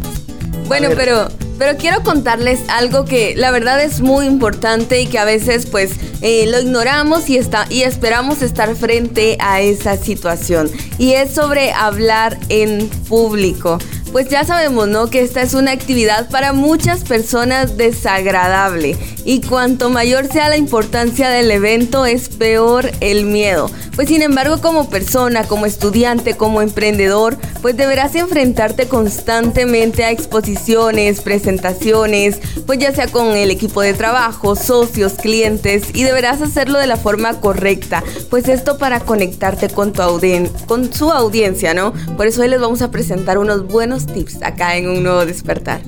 [0.68, 5.24] Bueno, pero, pero quiero contarles algo que la verdad es muy importante y que a
[5.24, 10.70] veces pues eh, lo ignoramos y, está, y esperamos estar frente a esa situación.
[10.98, 13.78] Y es sobre hablar en público.
[14.12, 15.10] Pues ya sabemos, ¿no?
[15.10, 18.96] Que esta es una actividad para muchas personas desagradable.
[19.24, 23.70] Y cuanto mayor sea la importancia del evento, es peor el miedo.
[23.94, 31.20] Pues sin embargo, como persona, como estudiante, como emprendedor, pues deberás enfrentarte constantemente a exposiciones,
[31.20, 36.86] presentaciones, pues ya sea con el equipo de trabajo, socios, clientes, y deberás hacerlo de
[36.86, 38.04] la forma correcta.
[38.30, 41.92] Pues esto para conectarte con tu audien con su audiencia, ¿no?
[42.16, 45.80] Por eso hoy les vamos a presentar unos buenos tips acá en un nuevo despertar.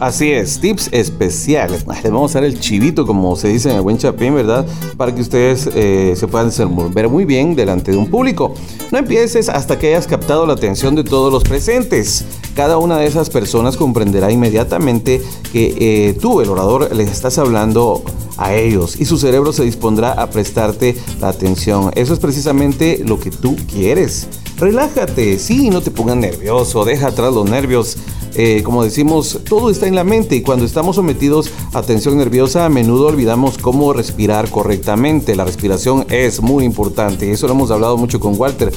[0.00, 1.86] Así es, tips especiales.
[2.02, 4.66] Les vamos a dar el chivito, como se dice en el buen chapín, ¿verdad?
[4.96, 8.54] Para que ustedes eh, se puedan desenvolver muy bien delante de un público.
[8.92, 12.24] No empieces hasta que hayas captado la atención de todos los presentes.
[12.54, 15.22] Cada una de esas personas comprenderá inmediatamente
[15.52, 18.02] que eh, tú, el orador, les estás hablando
[18.36, 21.90] a ellos y su cerebro se dispondrá a prestarte la atención.
[21.94, 24.28] Eso es precisamente lo que tú quieres.
[24.58, 27.96] Relájate, sí, no te pongas nervioso, deja atrás los nervios.
[28.34, 32.64] Eh, como decimos, todo está en la mente y cuando estamos sometidos a tensión nerviosa
[32.64, 35.34] a menudo olvidamos cómo respirar correctamente.
[35.34, 38.72] La respiración es muy importante y eso lo hemos hablado mucho con Walter.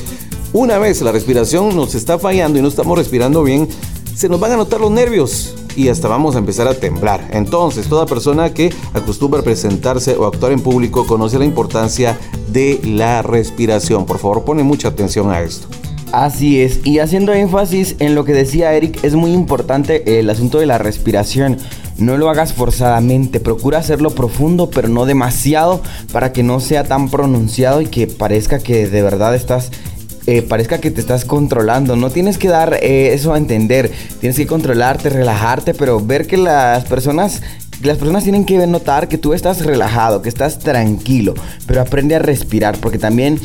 [0.54, 3.68] Una vez la respiración nos está fallando y no estamos respirando bien,
[4.16, 7.30] se nos van a notar los nervios y hasta vamos a empezar a temblar.
[7.32, 13.22] Entonces, toda persona que acostumbra presentarse o actuar en público conoce la importancia de la
[13.22, 14.06] respiración.
[14.06, 15.68] Por favor, pone mucha atención a esto.
[16.12, 20.60] Así es, y haciendo énfasis en lo que decía Eric, es muy importante el asunto
[20.60, 21.58] de la respiración.
[21.98, 25.82] No lo hagas forzadamente, procura hacerlo profundo, pero no demasiado,
[26.12, 29.72] para que no sea tan pronunciado y que parezca que de verdad estás
[30.28, 31.96] eh, parezca que te estás controlando.
[31.96, 33.92] No tienes que dar eh, eso a entender.
[34.20, 37.42] Tienes que controlarte, relajarte, pero ver que las personas
[37.84, 41.34] las personas tienen que notar que tú estás relajado, que estás tranquilo,
[41.66, 43.40] pero aprende a respirar, porque también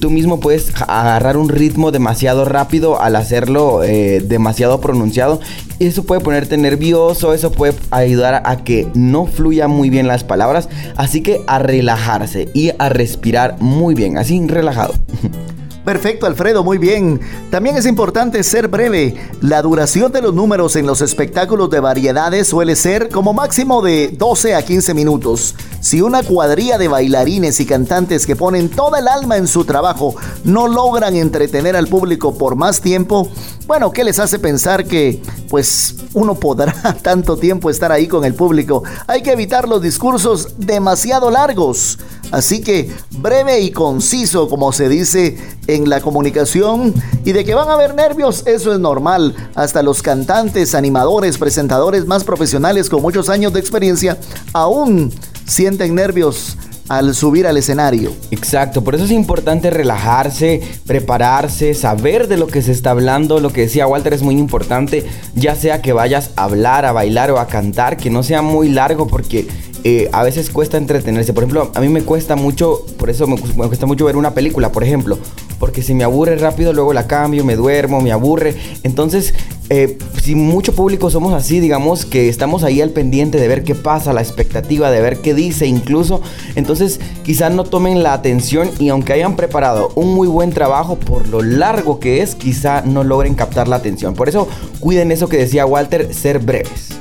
[0.00, 5.40] tú mismo puedes agarrar un ritmo demasiado rápido al hacerlo eh, demasiado pronunciado.
[5.78, 10.68] Eso puede ponerte nervioso, eso puede ayudar a que no fluya muy bien las palabras.
[10.96, 14.94] Así que a relajarse y a respirar muy bien, así relajado.
[15.84, 17.20] Perfecto, Alfredo, muy bien.
[17.50, 19.16] También es importante ser breve.
[19.42, 24.08] La duración de los números en los espectáculos de variedades suele ser como máximo de
[24.16, 25.54] 12 a 15 minutos.
[25.80, 30.14] Si una cuadrilla de bailarines y cantantes que ponen toda el alma en su trabajo
[30.44, 33.28] no logran entretener al público por más tiempo,
[33.66, 35.20] bueno, ¿qué les hace pensar que
[35.50, 36.72] pues uno podrá
[37.02, 38.82] tanto tiempo estar ahí con el público?
[39.06, 41.98] Hay que evitar los discursos demasiado largos.
[42.30, 46.94] Así que breve y conciso, como se dice en la comunicación,
[47.24, 49.34] y de que van a haber nervios, eso es normal.
[49.54, 54.18] Hasta los cantantes, animadores, presentadores más profesionales con muchos años de experiencia
[54.52, 55.12] aún
[55.46, 56.56] sienten nervios
[56.88, 58.12] al subir al escenario.
[58.30, 63.40] Exacto, por eso es importante relajarse, prepararse, saber de lo que se está hablando.
[63.40, 65.04] Lo que decía Walter es muy importante,
[65.34, 68.68] ya sea que vayas a hablar, a bailar o a cantar, que no sea muy
[68.68, 69.46] largo porque
[69.84, 71.32] eh, a veces cuesta entretenerse.
[71.32, 74.32] Por ejemplo, a mí me cuesta mucho, por eso me, me cuesta mucho ver una
[74.32, 75.18] película, por ejemplo.
[75.64, 78.54] Porque si me aburre rápido, luego la cambio, me duermo, me aburre.
[78.82, 79.32] Entonces,
[79.70, 83.74] eh, si mucho público somos así, digamos que estamos ahí al pendiente de ver qué
[83.74, 86.20] pasa, la expectativa de ver qué dice incluso,
[86.54, 91.28] entonces quizás no tomen la atención y aunque hayan preparado un muy buen trabajo, por
[91.28, 94.12] lo largo que es, quizá no logren captar la atención.
[94.12, 94.46] Por eso
[94.80, 96.93] cuiden eso que decía Walter, ser breves.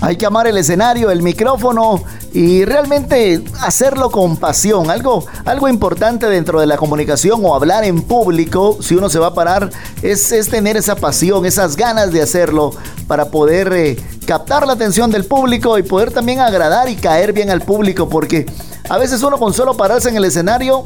[0.00, 4.90] Hay que amar el escenario, el micrófono y realmente hacerlo con pasión.
[4.90, 9.28] Algo, algo importante dentro de la comunicación o hablar en público, si uno se va
[9.28, 9.70] a parar,
[10.02, 12.70] es, es tener esa pasión, esas ganas de hacerlo
[13.08, 17.50] para poder eh, captar la atención del público y poder también agradar y caer bien
[17.50, 18.08] al público.
[18.08, 18.46] Porque
[18.88, 20.84] a veces uno con solo pararse en el escenario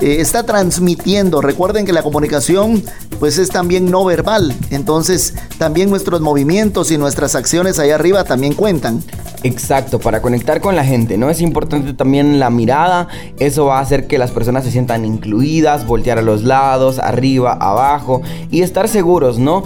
[0.00, 1.40] eh, está transmitiendo.
[1.40, 2.82] Recuerden que la comunicación
[3.18, 8.54] pues es también no verbal, entonces también nuestros movimientos y nuestras acciones allá arriba también
[8.54, 9.02] cuentan.
[9.44, 11.28] Exacto, para conectar con la gente, ¿no?
[11.30, 15.86] Es importante también la mirada, eso va a hacer que las personas se sientan incluidas,
[15.86, 19.64] voltear a los lados, arriba, abajo y estar seguros, ¿no?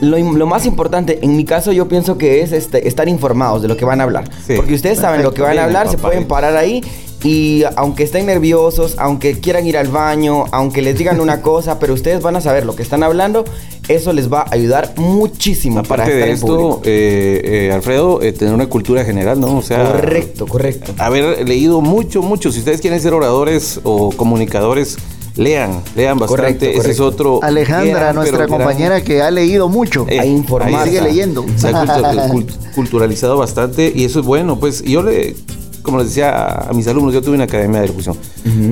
[0.00, 3.68] Lo, lo más importante, en mi caso yo pienso que es este, estar informados de
[3.68, 4.54] lo que van a hablar, Sí.
[4.56, 6.82] porque ustedes saben lo que van a Bien, hablar, se pueden parar ahí
[7.22, 11.94] y aunque estén nerviosos, aunque quieran ir al baño, aunque les digan una cosa, pero
[11.94, 13.44] ustedes van a saber lo que están hablando,
[13.88, 18.22] eso les va a ayudar muchísimo para Aparte estar de en esto, eh, eh, Alfredo,
[18.22, 19.58] eh, tener una cultura general, ¿no?
[19.58, 20.92] O sea, Correcto, correcto.
[20.98, 22.50] haber leído mucho, mucho.
[22.52, 24.96] Si ustedes quieren ser oradores o comunicadores,
[25.36, 26.42] lean, lean bastante.
[26.66, 27.40] Correcto, Ese es otro.
[27.42, 30.06] Alejandra, gran, nuestra compañera que ha leído mucho.
[30.08, 30.82] Eh, A informar.
[30.84, 31.44] ahí Sigue leyendo.
[31.56, 34.58] Se ha cultu- cult- culturalizado bastante y eso es bueno.
[34.58, 35.34] Pues yo le,
[35.82, 38.16] como les decía a mis alumnos, yo tuve una academia de locución.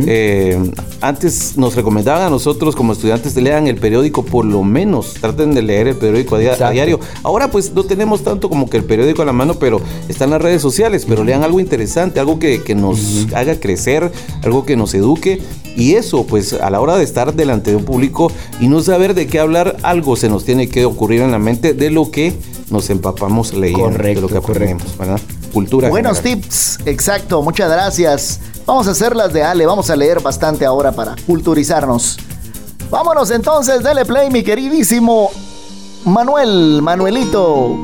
[0.07, 0.59] Eh,
[1.01, 5.55] antes nos recomendaban a nosotros como estudiantes que lean el periódico por lo menos, traten
[5.55, 7.01] de leer el periódico a, diario.
[7.23, 10.43] Ahora pues no tenemos tanto como que el periódico a la mano, pero están las
[10.43, 14.11] redes sociales, pero lean algo interesante, algo que, que nos haga crecer,
[14.43, 15.41] algo que nos eduque.
[15.77, 19.15] Y eso, pues a la hora de estar delante de un público y no saber
[19.15, 22.35] de qué hablar, algo se nos tiene que ocurrir en la mente de lo que
[22.71, 25.21] nos empapamos leyendo, de Correcto, lo que aprendemos, ¿verdad?
[25.59, 25.89] Cultura.
[25.89, 26.41] Buenos general.
[26.41, 28.39] tips, exacto, muchas gracias.
[28.65, 32.17] Vamos a hacer las de Ale, vamos a leer bastante ahora para culturizarnos.
[32.91, 35.33] Vámonos entonces, dele play, mi queridísimo
[36.05, 37.77] Manuel, Manuelito.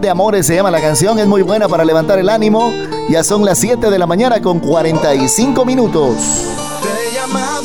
[0.00, 2.70] De Amores se llama la canción, es muy buena para levantar el ánimo.
[3.10, 6.14] Ya son las 7 de la mañana con 45 minutos.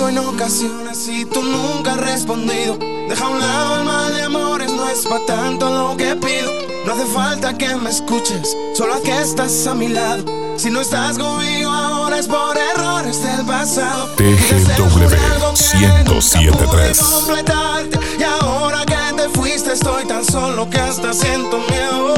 [0.08, 2.78] En ocasiones y tú nunca has respondido.
[2.78, 6.52] Deja a un lado el mal de amores, no es pa' tanto lo que pido.
[6.86, 10.24] No hace falta que me escuches, solo haz que estás a mi lado.
[10.58, 14.08] Si no estás conmigo ahora es por errores del pasado.
[14.16, 16.98] TGW Quise ser algo que nunca 1073.
[16.98, 18.00] pude completarte.
[18.20, 22.14] Y ahora que te fuiste estoy tan solo que hasta siento miedo.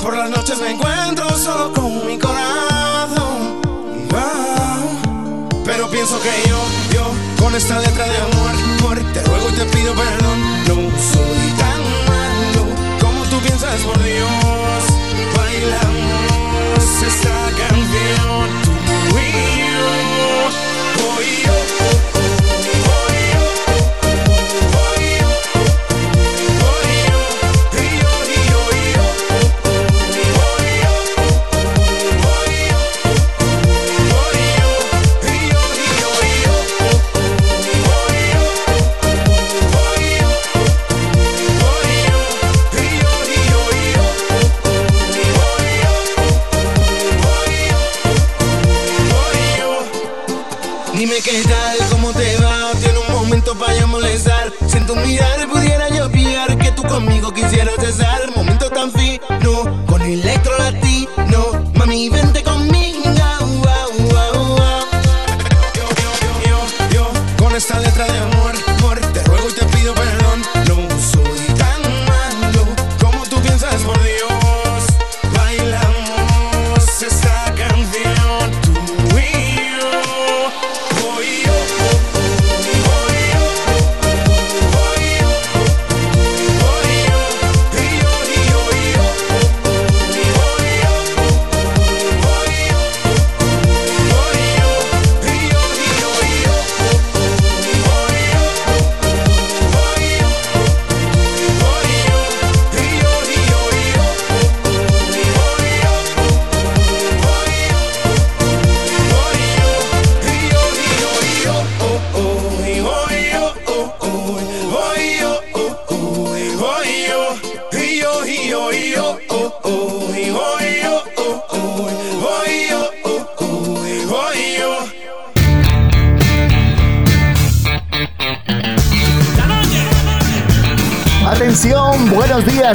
[0.00, 2.37] Por las noches me encuentro solo con mi corazón.
[6.08, 6.58] Pienso que yo,
[6.94, 7.04] yo,
[7.38, 8.50] con esta letra de amor,
[8.80, 10.40] amor, te ruego y te pido perdón.
[10.66, 12.64] No soy tan malo
[12.98, 14.84] como tú piensas, por Dios.
[15.36, 19.32] Bailamos esta canción, tú y
[19.68, 19.84] yo.
[21.44, 21.57] Yo,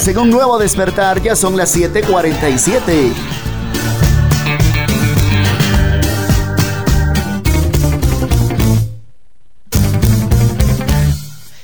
[0.03, 3.13] días en un nuevo despertar, ya son las 7:47.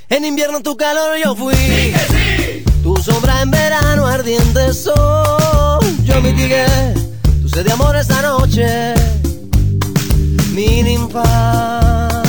[0.09, 1.55] En invierno tu calor yo fui.
[2.83, 5.79] Tu sombra en verano ardiente sol.
[6.03, 6.65] Yo mitigué
[7.41, 8.93] tu sed de amor esta noche.
[10.53, 12.23] Mi ninfa,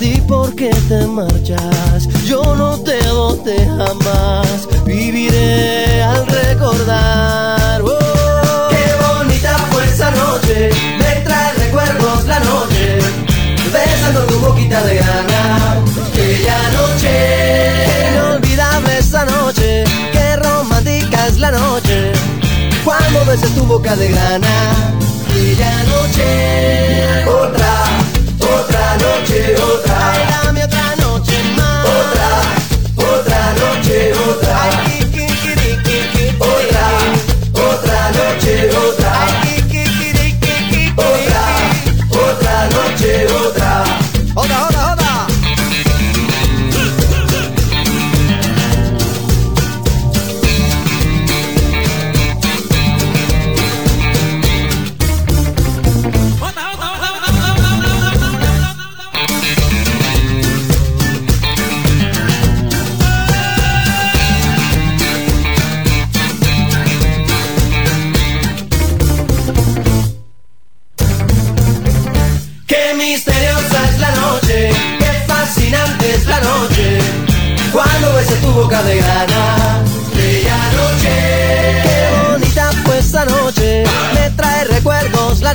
[0.00, 7.80] di por qué te marchas yo no te boté jamás, viviré al recordar.
[7.80, 10.68] Oh, qué bonita fue esa noche,
[10.98, 12.98] me trae recuerdos la noche,
[13.72, 17.72] besando tu boquita de gana, aquella noche.
[18.12, 22.12] Inolvidable esa noche, qué romántica es la noche,
[22.84, 24.54] cuando besas tu boca de gana,
[25.30, 27.24] aquella noche.
[27.26, 27.74] Otra,
[28.38, 30.27] otra noche, otra.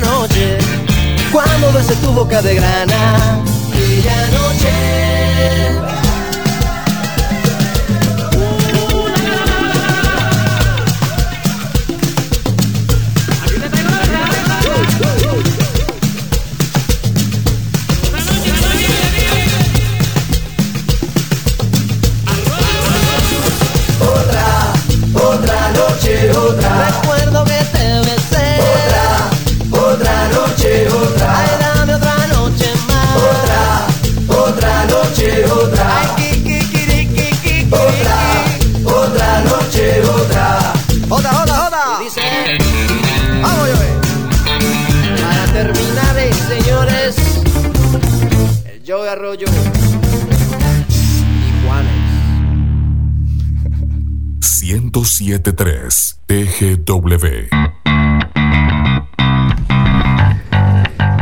[0.00, 0.58] noche.
[1.32, 6.03] Cuando besé tu boca de grana, bella noche.
[55.24, 57.26] 1073 TGW.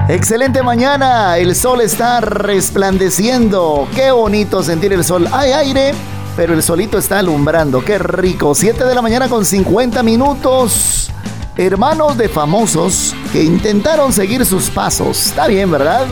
[0.09, 3.87] Excelente mañana, el sol está resplandeciendo.
[3.95, 5.29] Qué bonito sentir el sol.
[5.33, 5.93] Hay aire,
[6.37, 7.85] pero el solito está alumbrando.
[7.85, 8.55] Qué rico.
[8.55, 11.11] 7 de la mañana con 50 minutos.
[11.57, 15.27] Hermanos de famosos que intentaron seguir sus pasos.
[15.27, 16.07] Está bien, ¿verdad?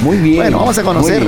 [0.00, 0.36] Muy bien.
[0.42, 1.26] Bueno, vamos a conocer.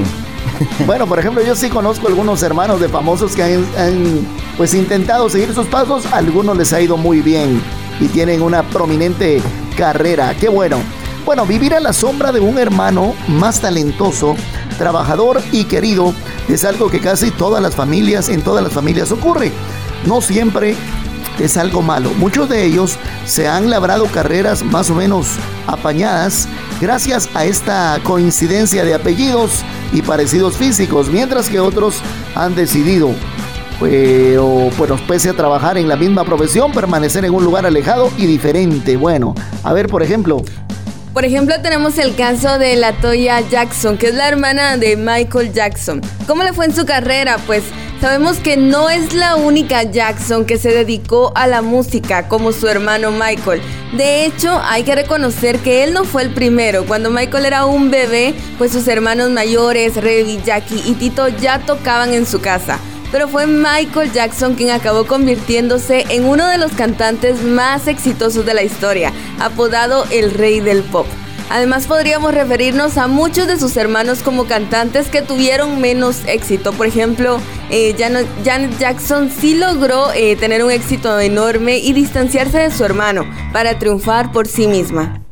[0.87, 4.27] Bueno, por ejemplo, yo sí conozco algunos hermanos de famosos que han, han,
[4.59, 6.05] pues intentado seguir sus pasos.
[6.07, 7.63] A algunos les ha ido muy bien
[8.01, 9.41] y tienen una prominente
[9.77, 10.35] carrera.
[10.39, 10.79] Qué bueno.
[11.25, 14.35] Bueno, vivir a la sombra de un hermano más talentoso,
[14.79, 16.13] trabajador y querido
[16.49, 19.53] es algo que casi todas las familias, en todas las familias ocurre.
[20.07, 20.75] No siempre
[21.39, 22.11] es algo malo.
[22.17, 25.29] Muchos de ellos se han labrado carreras más o menos
[25.67, 26.49] apañadas
[26.81, 32.01] gracias a esta coincidencia de apellidos y parecidos físicos, mientras que otros
[32.35, 33.11] han decidido,
[33.81, 38.27] pero bueno, pese a trabajar en la misma profesión, permanecer en un lugar alejado y
[38.27, 38.97] diferente.
[38.97, 40.43] Bueno, a ver, por ejemplo,
[41.15, 45.53] Por ejemplo, tenemos el caso de la Toya Jackson, que es la hermana de Michael
[45.53, 46.01] Jackson.
[46.29, 47.39] ¿Cómo le fue en su carrera?
[47.45, 47.65] Pues
[48.01, 52.69] sabemos que no es la única Jackson que se dedicó a la música como su
[52.69, 53.63] hermano Michael.
[53.97, 56.85] De hecho, hay que reconocer que él no fue el primero.
[56.87, 62.15] Cuando Michael era un bebé, pues sus hermanos mayores, Revy, Jackie y Tito ya tocaban
[62.15, 62.79] en su casa.
[63.11, 68.55] Pero fue Michael Jackson quien acabó convirtiéndose en uno de los cantantes más exitosos de
[68.55, 71.07] la historia, apodado el rey del pop.
[71.51, 76.73] Además podríamos referirnos a muchos de sus hermanos como cantantes que tuvieron menos éxito.
[76.73, 77.41] Por ejemplo,
[77.71, 83.25] eh, Janet, Jackson sí logró eh, tener un éxito enorme y distanciarse de su hermano
[83.53, 85.23] para triunfar por sí misma.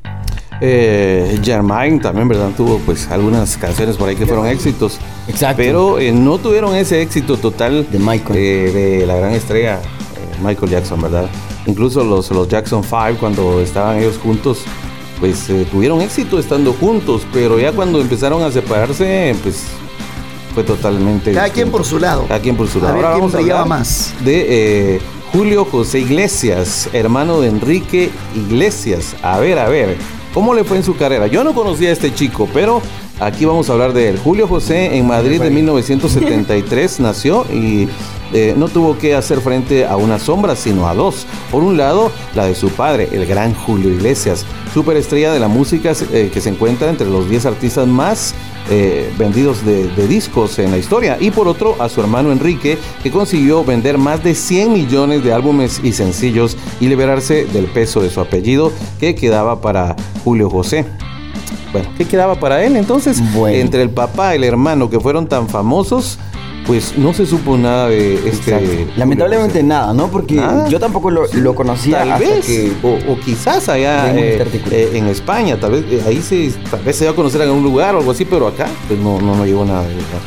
[0.60, 2.50] Eh, Jermaine también, ¿verdad?
[2.56, 4.98] Tuvo pues algunas canciones por ahí que fueron éxitos.
[5.28, 5.56] Exacto.
[5.58, 8.34] Pero eh, no tuvieron ese éxito total de Michael.
[8.72, 11.26] de la gran estrella eh, Michael Jackson, ¿verdad?
[11.66, 14.60] Incluso los, los Jackson 5 cuando estaban ellos juntos,
[15.20, 19.64] pues eh, tuvieron éxito estando juntos, pero ya cuando empezaron a separarse, pues
[20.54, 21.32] fue totalmente...
[21.32, 21.76] cada quien distinto.
[21.76, 22.24] por su lado.
[22.28, 22.94] Cada quien por su A lado.
[22.96, 24.14] ver Ahora quién vamos a hablar más.
[24.24, 25.00] de eh,
[25.32, 29.16] Julio José Iglesias, hermano de Enrique Iglesias.
[29.22, 29.96] A ver, a ver,
[30.36, 31.28] ¿cómo le fue en su carrera?
[31.28, 32.82] Yo no conocía a este chico, pero
[33.20, 34.18] aquí vamos a hablar de él.
[34.22, 37.88] Julio José en Madrid de 1973 nació y
[38.34, 41.26] eh, no tuvo que hacer frente a una sombra, sino a dos.
[41.50, 45.94] Por un lado, la de su padre, el gran Julio Iglesias, superestrella de la música
[46.12, 48.34] eh, que se encuentra entre los 10 artistas más
[48.70, 51.16] eh, vendidos de, de discos en la historia.
[51.20, 55.32] Y por otro, a su hermano Enrique, que consiguió vender más de 100 millones de
[55.32, 59.94] álbumes y sencillos y liberarse del peso de su apellido que quedaba para
[60.24, 60.84] Julio José.
[61.72, 62.76] bueno, ¿qué quedaba para él?
[62.76, 63.56] Entonces, Bueno.
[63.58, 66.18] entre el papá y el hermano que fueron tan famosos,
[66.66, 68.54] pues no se supo nada de este.
[68.54, 68.92] Exacto.
[68.96, 70.08] Lamentablemente nada, ¿no?
[70.08, 70.68] Porque Nada.
[70.68, 72.72] yo tampoco lo, lo conocía Tal hasta vez, que...
[72.82, 76.82] o, o quizás allá eh, este eh, en España, tal vez eh, ahí se, tal
[76.82, 79.20] vez se va a conocer en algún lugar o algo así, pero acá pues no,
[79.20, 80.20] no, no llegó nada de verdad.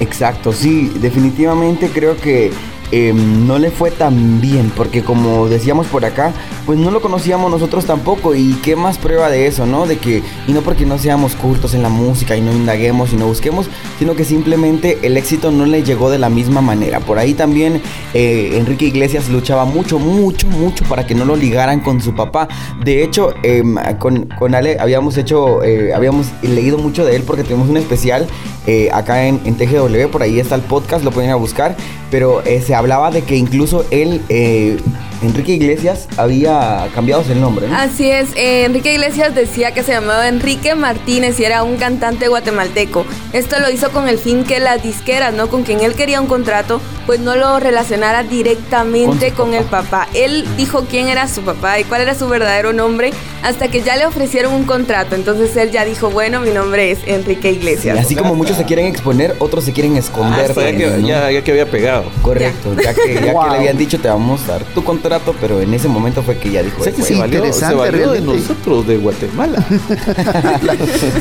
[0.00, 2.50] Exacto, sí, definitivamente creo que
[2.96, 6.32] eh, no le fue tan bien, porque como decíamos por acá,
[6.64, 9.88] pues no lo conocíamos nosotros tampoco, y qué más prueba de eso, ¿no?
[9.88, 13.16] De que, y no porque no seamos cultos en la música y no indaguemos y
[13.16, 13.68] no busquemos,
[13.98, 17.00] sino que simplemente el éxito no le llegó de la misma manera.
[17.00, 17.82] Por ahí también
[18.14, 22.46] eh, Enrique Iglesias luchaba mucho, mucho, mucho para que no lo ligaran con su papá.
[22.84, 27.42] De hecho, em, con, con Ale habíamos hecho, eh, habíamos leído mucho de él porque
[27.42, 28.28] tenemos un especial
[28.66, 31.76] eh, acá en, en TGW, por ahí está el podcast, lo pueden ir a buscar,
[32.10, 34.78] pero eh, se hablaba de que incluso él, eh,
[35.22, 37.76] Enrique Iglesias, había cambiado el nombre, ¿no?
[37.76, 42.28] Así es, eh, Enrique Iglesias decía que se llamaba Enrique Martínez y era un cantante
[42.28, 43.06] guatemalteco.
[43.32, 45.48] Esto lo hizo con el fin que las disqueras, ¿no?
[45.48, 50.08] Con quien él quería un contrato, pues no lo relacionara directamente Con el papá.
[50.14, 53.12] Él dijo quién era su papá y cuál era su verdadero nombre
[53.42, 55.14] hasta que ya le ofrecieron un contrato.
[55.14, 57.98] Entonces él ya dijo, bueno, mi nombre es Enrique Y Iglesias.
[57.98, 60.50] así como muchos se quieren exponer, otros se quieren esconder.
[60.50, 61.06] Hasta ya, que, ¿no?
[61.08, 62.04] ya, ya que había pegado.
[62.22, 63.50] Correcto, ya, que, ya que Wow.
[63.50, 66.50] le habían dicho te vamos a dar tu contrato, pero en ese momento fue que
[66.50, 67.14] ya dijo O sea que "Bueno".
[67.14, 69.64] se valió, se interesante valió de nosotros, de Guatemala.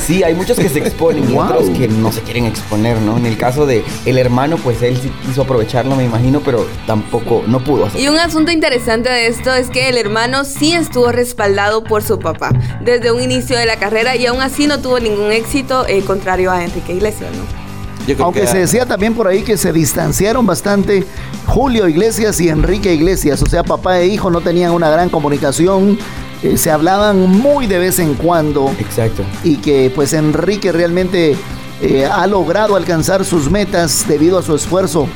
[0.05, 1.43] Sí, hay muchos que se exponen y Wow.
[1.45, 3.17] otros que no se quieren exponer, ¿no?
[3.17, 7.43] En el caso de el hermano, pues él sí quiso aprovecharlo, me imagino, pero tampoco,
[7.47, 8.01] no pudo hacer.
[8.01, 12.19] Y un asunto interesante de esto es que el hermano sí estuvo respaldado por su
[12.19, 16.01] papá desde un inicio de la carrera y aún así no tuvo ningún éxito eh,
[16.03, 17.62] contrario a Enrique Iglesias, ¿no?
[18.07, 21.05] Yo creo Aunque que se decía también por ahí que se distanciaron bastante
[21.47, 25.97] Julio Iglesias y Enrique Iglesias, o sea, papá e hijo no tenían una gran comunicación,
[26.41, 29.23] eh, se hablaban muy de vez en cuando Exacto.
[29.45, 31.35] y que pues Enrique realmente
[31.81, 35.07] eh, ha logrado alcanzar sus metas debido a su esfuerzo.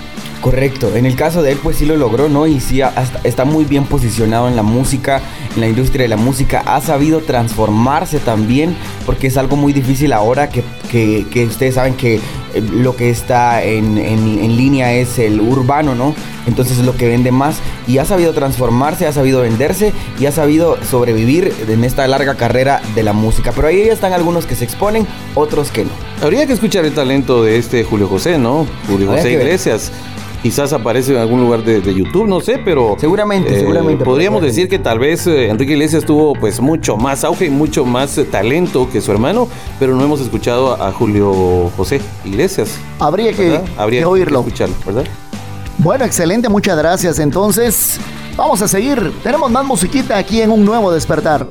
[0.42, 2.46] Correcto, en el caso de él pues sí lo logró, ¿no?
[2.46, 5.20] Y sí hasta- está muy bien posicionado en la música,
[5.56, 8.76] en la industria de la música, ha sabido transformarse también,
[9.06, 12.20] porque es algo muy difícil ahora que, que- que ustedes saben que
[12.62, 16.16] lo que está en, en- en línea es el urbano, ¿no?
[16.47, 20.32] Entonces es lo que vende más y ha sabido transformarse, ha sabido venderse y ha
[20.32, 23.51] sabido sobrevivir en esta larga carrera de la música.
[23.53, 25.05] Pero ahí ya están algunos que se exponen,
[25.36, 25.91] otros que no.
[26.22, 28.66] Habría que escuchar el talento de este Julio José, ¿no?
[28.89, 29.47] Julio Habría José ver.
[30.42, 32.96] Quizás aparece en algún lugar de, de YouTube, no sé, pero...
[33.00, 34.06] Seguramente, eh, seguramente.
[34.06, 37.86] Podríamos decir que tal vez eh, Enrique Iglesias tuvo pues mucho más auge y mucho
[37.86, 39.48] más eh, talento que su hermano,
[39.80, 42.78] pero no hemos escuchado a, a Julio José Iglesias.
[43.00, 43.60] Habría que.
[43.78, 44.40] Habría que oírlo.
[44.40, 45.06] escucharlo, ¿verdad?
[45.80, 47.20] Bueno, excelente, muchas gracias.
[47.20, 48.00] Entonces,
[48.36, 49.14] vamos a seguir.
[49.24, 51.48] Tenemos más musiquita aquí en un nuevo despertar.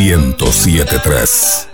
[0.00, 1.69] 1073.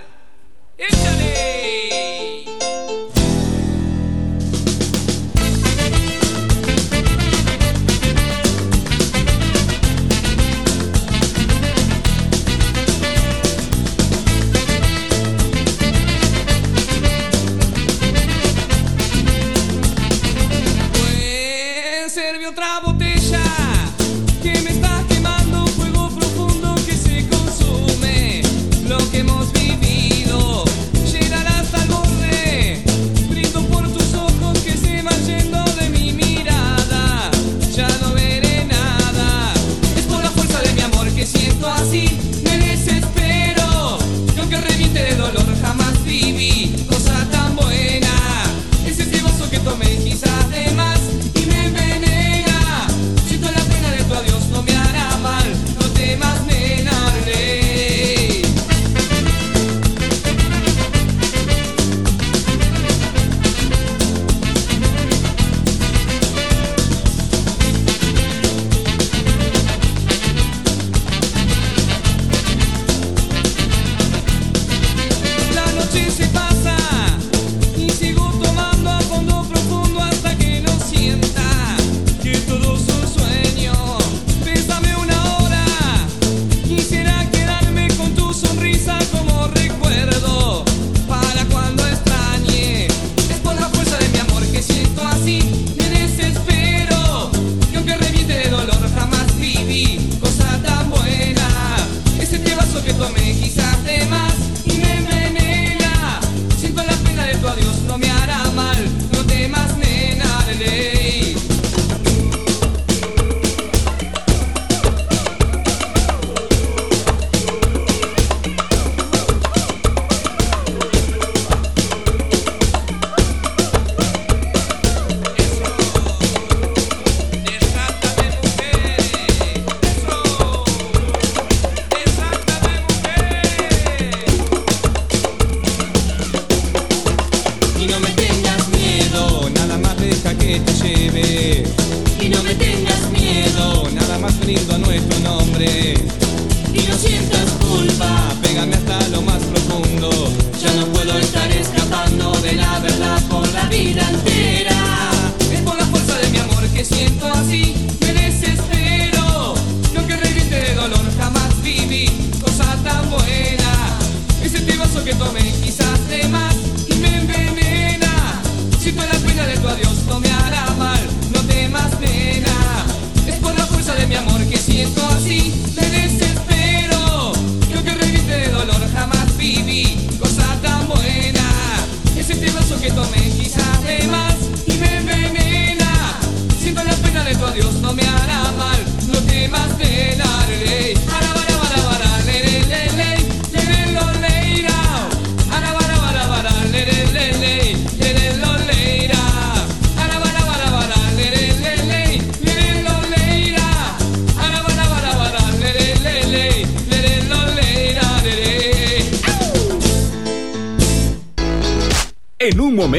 [182.87, 183.26] que tomé.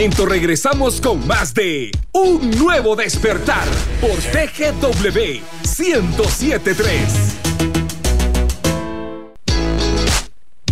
[0.05, 3.67] regresamos con más de Un Nuevo Despertar
[3.99, 7.35] por TGW 1073.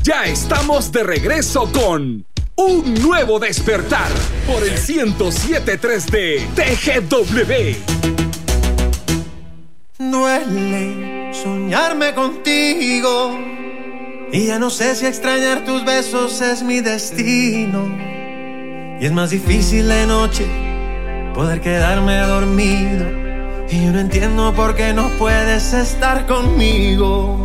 [0.04, 2.24] Ya estamos de regreso con
[2.56, 4.12] Un Nuevo Despertar
[4.46, 7.76] por el 1073 de TGW.
[9.98, 13.40] Duele soñarme contigo.
[14.32, 18.15] Y ya no sé si extrañar tus besos es mi destino.
[19.00, 20.46] Y es más difícil de noche
[21.34, 23.06] poder quedarme dormido.
[23.70, 27.44] Y yo no entiendo por qué no puedes estar conmigo.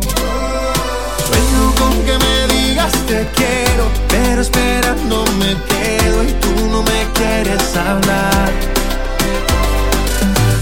[1.27, 7.05] Sueño con que me digas te quiero, pero esperando me quedo y tú no me
[7.15, 8.49] quieres hablar.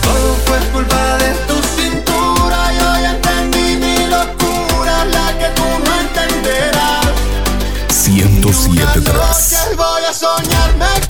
[0.01, 5.99] Todo fue culpa de tu cintura, yo ya entendí mi locura, la que tú no
[6.01, 7.05] entenderás.
[7.89, 10.59] 107.3 voy a.
[10.80, 11.09] make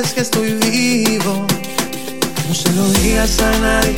[0.00, 1.46] es que estoy vivo.
[2.48, 3.96] No se lo digas a nadie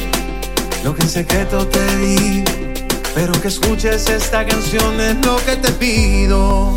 [0.83, 2.45] lo que en secreto te di.
[3.15, 6.77] Pero que escuches esta canción es lo que te pido.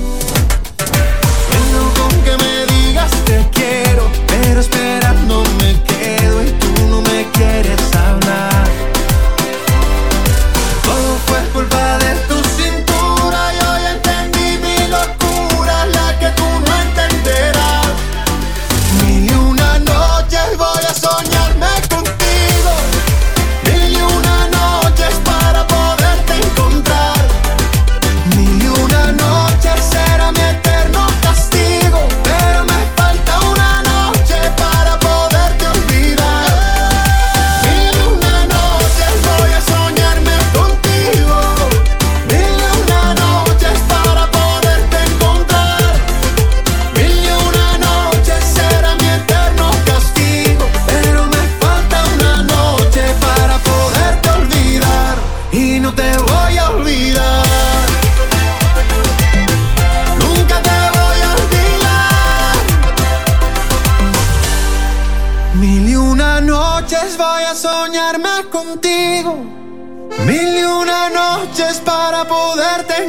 [1.47, 7.27] Sueño con que me digas te quiero, pero esperando me quedo y tú no me
[7.31, 8.86] quieres hablar.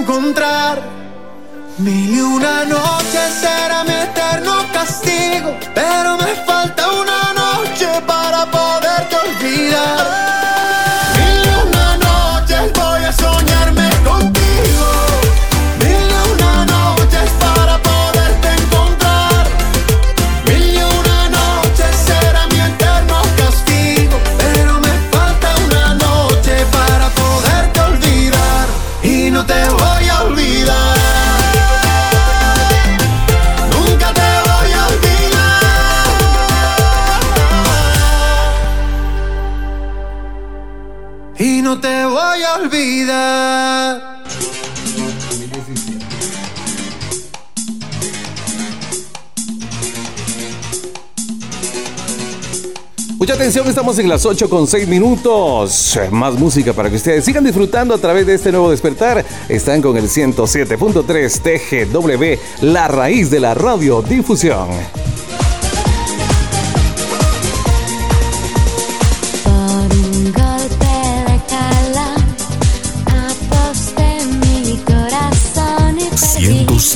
[0.08, 0.82] encontrar.
[1.78, 9.97] Mil una noche será mi eterno castigo, pero me falta una noche para poderte olvidar.
[53.18, 55.98] Mucha atención, estamos en las 8 con 6 minutos.
[56.10, 59.24] Más música para que ustedes sigan disfrutando a través de este nuevo despertar.
[59.48, 64.68] Están con el 107.3 TGW, la raíz de la radiodifusión.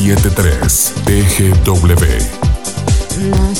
[0.02, 2.42] 973 TGW.
[3.30, 3.54] No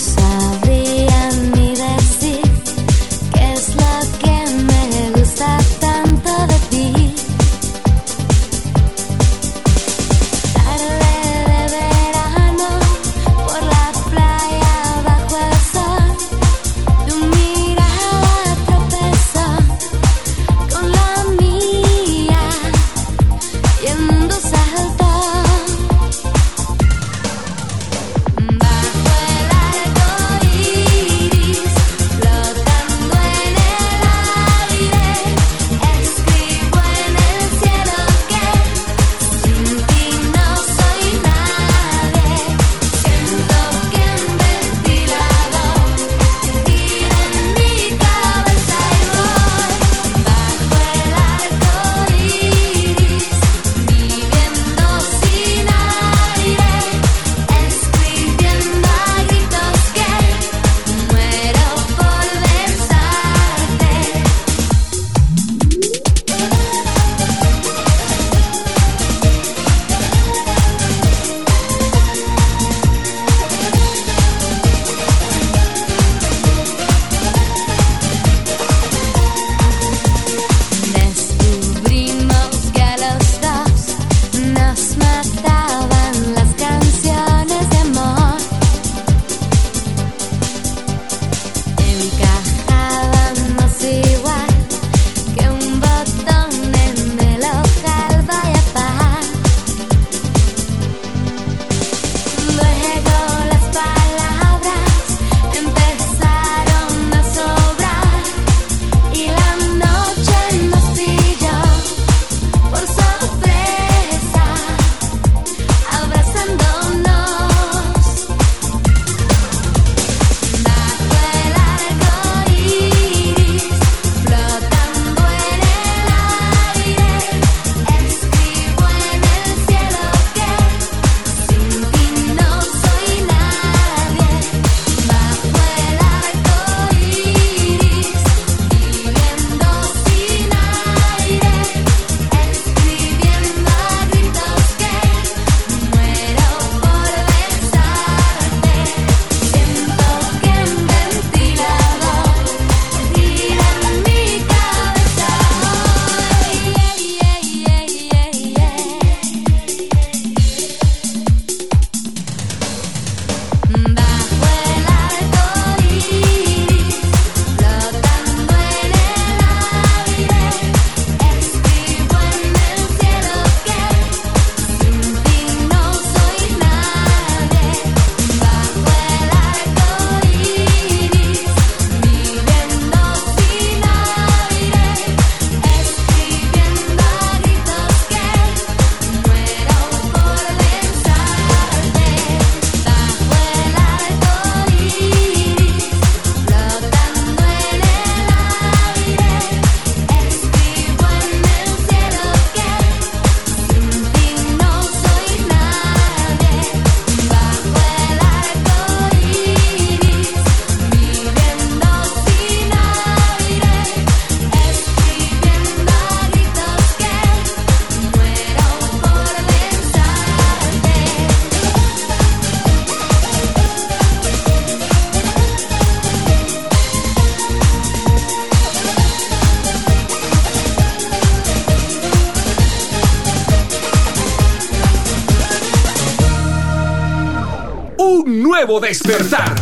[238.73, 239.55] nuevo despertar.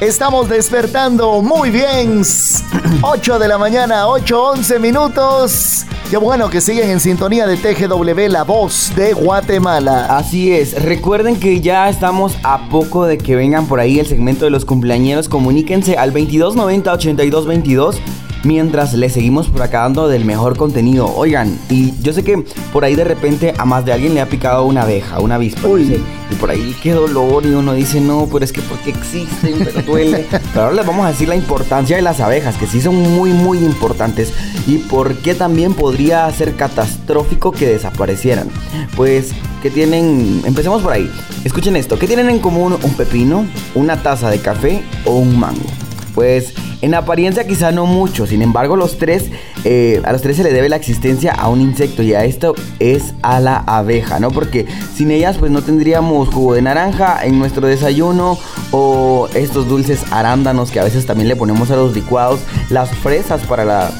[0.00, 2.22] Estamos despertando muy bien.
[3.02, 5.84] 8 de la mañana, 8, 11 minutos.
[6.10, 10.16] Qué bueno que siguen en sintonía de TGW, la voz de Guatemala.
[10.16, 14.44] Así es, recuerden que ya estamos a poco de que vengan por ahí el segmento
[14.44, 15.28] de los cumpleañeros.
[15.28, 17.96] Comuníquense al 2290-8222
[18.44, 21.12] mientras le seguimos por acá dando del mejor contenido.
[21.14, 24.26] Oigan, y yo sé que por ahí de repente a más de alguien le ha
[24.26, 25.68] picado una abeja, una avispa.
[25.68, 26.00] dice,
[26.30, 29.82] y por ahí qué dolor y uno dice, no, pero es que porque existen, pero
[29.82, 30.26] duele.
[30.52, 33.30] pero ahora les vamos a decir la importancia de las abejas, que sí son muy,
[33.30, 34.32] muy importantes.
[34.66, 38.48] Y por qué también podría ser catastrófico que desaparecieran.
[38.96, 41.10] Pues que tienen, empecemos por ahí.
[41.44, 45.66] Escuchen esto, ¿qué tienen en común un pepino, una taza de café o un mango?
[46.14, 49.30] Pues en apariencia quizá no mucho, sin embargo los tres,
[49.68, 52.54] eh, a los tres se le debe la existencia a un insecto y a esto
[52.78, 54.30] es a la abeja, ¿no?
[54.30, 54.64] Porque
[54.94, 58.38] sin ellas pues no tendríamos jugo de naranja en nuestro desayuno
[58.70, 62.40] o estos dulces arándanos que a veces también le ponemos a los licuados,
[62.70, 63.90] las fresas para la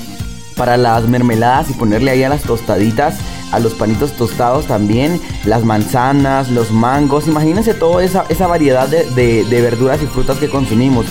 [0.57, 3.17] para las mermeladas y ponerle ahí a las tostaditas,
[3.53, 9.05] a los panitos tostados también, las manzanas, los mangos, imagínense toda esa, esa variedad de,
[9.11, 11.05] de- de verduras y frutas que consumimos.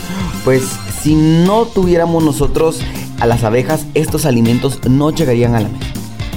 [0.43, 0.63] Pues
[0.99, 2.81] si no tuviéramos nosotros
[3.19, 5.85] a las abejas, estos alimentos no llegarían a la mesa.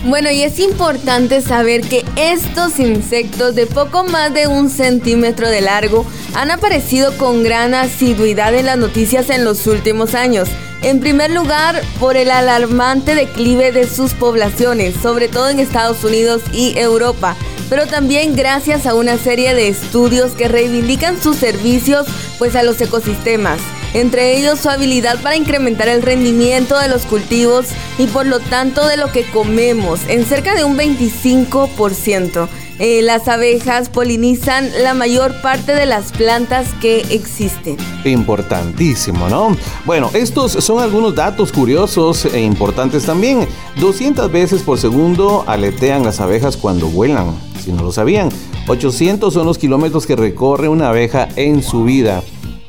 [0.04, 5.60] Bueno, y es importante saber que estos insectos de poco más de un centímetro de
[5.60, 10.48] largo han aparecido con gran asiduidad en las noticias en los últimos años.
[10.82, 16.42] En primer lugar, por el alarmante declive de sus poblaciones, sobre todo en Estados Unidos
[16.52, 17.34] y Europa,
[17.68, 22.06] pero también gracias a una serie de estudios que reivindican sus servicios
[22.38, 23.60] pues a los ecosistemas
[23.94, 27.66] entre ellos su habilidad para incrementar el rendimiento de los cultivos
[27.98, 32.48] y por lo tanto de lo que comemos en cerca de un 25%.
[32.80, 37.76] Eh, las abejas polinizan la mayor parte de las plantas que existen.
[38.04, 39.56] Importantísimo, ¿no?
[39.84, 43.48] Bueno, estos son algunos datos curiosos e importantes también.
[43.80, 47.34] 200 veces por segundo aletean las abejas cuando vuelan,
[47.64, 48.28] si no lo sabían.
[48.68, 52.22] 800 son los kilómetros que recorre una abeja en su vida.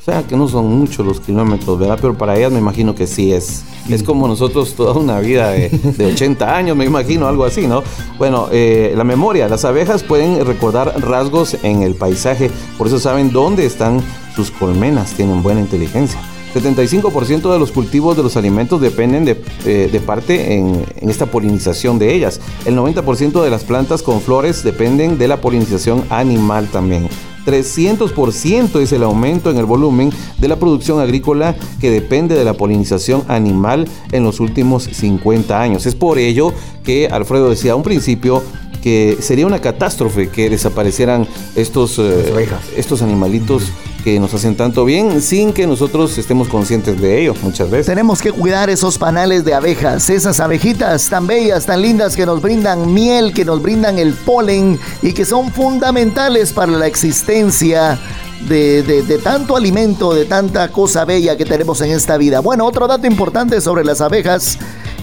[0.10, 2.00] Sea, que no son muchos los kilómetros, ¿verdad?
[2.02, 3.62] Pero para ellas me imagino que sí es.
[3.88, 7.84] Es como nosotros toda una vida de, de 80 años, me imagino, algo así, ¿no?
[8.18, 9.48] Bueno, eh, la memoria.
[9.48, 12.50] Las abejas pueden recordar rasgos en el paisaje,
[12.80, 14.02] por eso saben dónde están
[14.36, 16.20] sus colmenas, tienen buena inteligencia.
[16.56, 21.28] 75% de los cultivos de los alimentos dependen de, eh, de parte en, en esta
[21.28, 22.42] polinización de ellas.
[22.66, 27.08] El 90% de las plantas con flores dependen de la polinización animal también.
[27.46, 32.54] 300% es el aumento en el volumen de la producción agrícola que depende de la
[32.54, 35.86] polinización animal en los últimos 50 años.
[35.86, 36.54] Es por ello
[36.84, 38.44] que Alfredo decía a un principio
[38.82, 42.48] que sería una catástrofe que desaparecieran estos, eh,
[42.78, 43.64] estos animalitos
[44.04, 47.88] que nos hacen tanto bien sin que nosotros estemos conscientes de ello muchas veces.
[47.88, 52.42] Tenemos que cuidar esos panales de abejas, esas abejitas tan bellas, tan lindas que nos
[52.42, 58.00] brindan miel, que nos brindan el polen y que son fundamentales para la existencia
[58.48, 62.40] de, de- de tanto alimento, de tanta cosa bella que tenemos en esta vida.
[62.40, 64.58] Bueno, otro dato importante sobre las abejas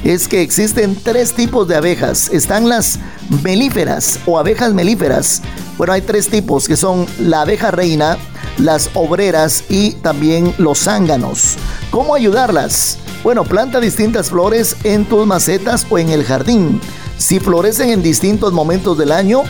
[0.04, 2.28] es que existen tres tipos de abejas.
[2.30, 2.98] Están las
[3.42, 5.42] melíferas o abejas melíferas.
[5.78, 8.16] Bueno, hay tres tipos que son la abeja reina,
[8.58, 11.56] las obreras y también los zánganos.
[11.90, 12.98] ¿Cómo ayudarlas?
[13.22, 16.80] Bueno, planta distintas flores en tus macetas o en el jardín.
[17.18, 19.42] Si florecen en distintos momentos del año,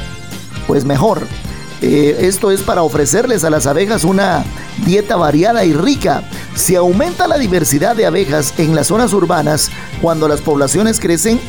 [0.67, 1.27] pues mejor.
[1.83, 4.45] Eh, esto es para ofrecerles a las abejas una
[4.85, 6.23] dieta variada y rica.
[6.55, 9.71] Si aumenta la diversidad de abejas en las zonas urbanas,
[10.01, 11.41] cuando las poblaciones crecen,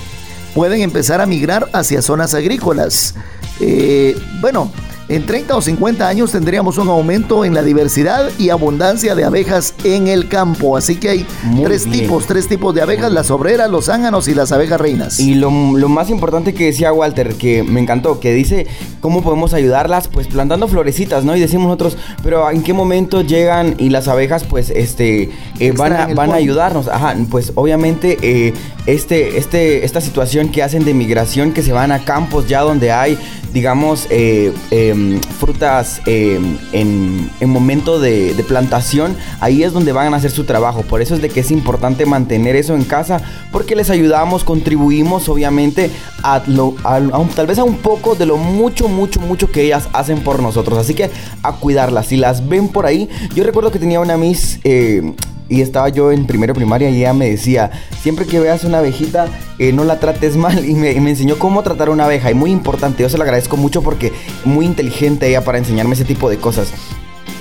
[0.53, 3.15] pueden empezar a migrar hacia zonas agrícolas.
[3.59, 4.71] Eh, bueno,
[5.09, 9.73] en 30 o 50 años tendríamos un aumento en la diversidad y abundancia de abejas
[9.83, 10.75] en el campo.
[10.75, 11.25] Así que hay
[11.63, 12.01] tres bien.
[12.01, 15.19] tipos, tres tipos de abejas, las obreras, los zánganos y las abejas reinas.
[15.19, 18.67] Y lo, lo más importante que decía Walter, que me encantó, que dice
[18.99, 21.35] cómo podemos ayudarlas, pues plantando florecitas, ¿no?
[21.35, 25.93] Y decimos nosotros, pero ¿en qué momento llegan y las abejas, pues, este, eh, van,
[25.93, 26.87] a, van a ayudarnos?
[26.87, 28.53] Ajá, pues obviamente eh,
[28.85, 32.91] este, este, esta situación que hacen de migración, que se van a campos ya donde
[32.91, 33.17] hay,
[33.53, 34.51] digamos, eh,
[34.97, 40.43] em, frutas em, en, en momento de, plantación, ahí es donde van a hacer su
[40.43, 40.81] trabajo.
[40.83, 43.21] Por eso es de que es importante mantener eso en casa,
[43.51, 45.91] porque les ayudamos, contribuimos obviamente
[46.23, 46.99] a, lo, a-
[47.35, 50.77] tal vez a un poco de lo mucho, mucho, mucho que ellas hacen por nosotros.
[50.77, 51.09] Así que
[51.43, 52.07] a cuidarlas.
[52.07, 54.59] Si las ven por ahí, yo recuerdo que tenía una Miss...
[54.63, 55.13] eh,
[55.49, 57.71] y estaba yo en primero primaria y ella me decía,
[58.01, 59.27] siempre que veas una abejita,
[59.59, 60.67] eh, no la trates mal.
[60.67, 62.31] Y me, y me enseñó cómo tratar una abeja.
[62.31, 64.13] Y muy importante, yo se lo agradezco mucho porque
[64.45, 66.71] muy inteligente ella para enseñarme ese tipo de cosas.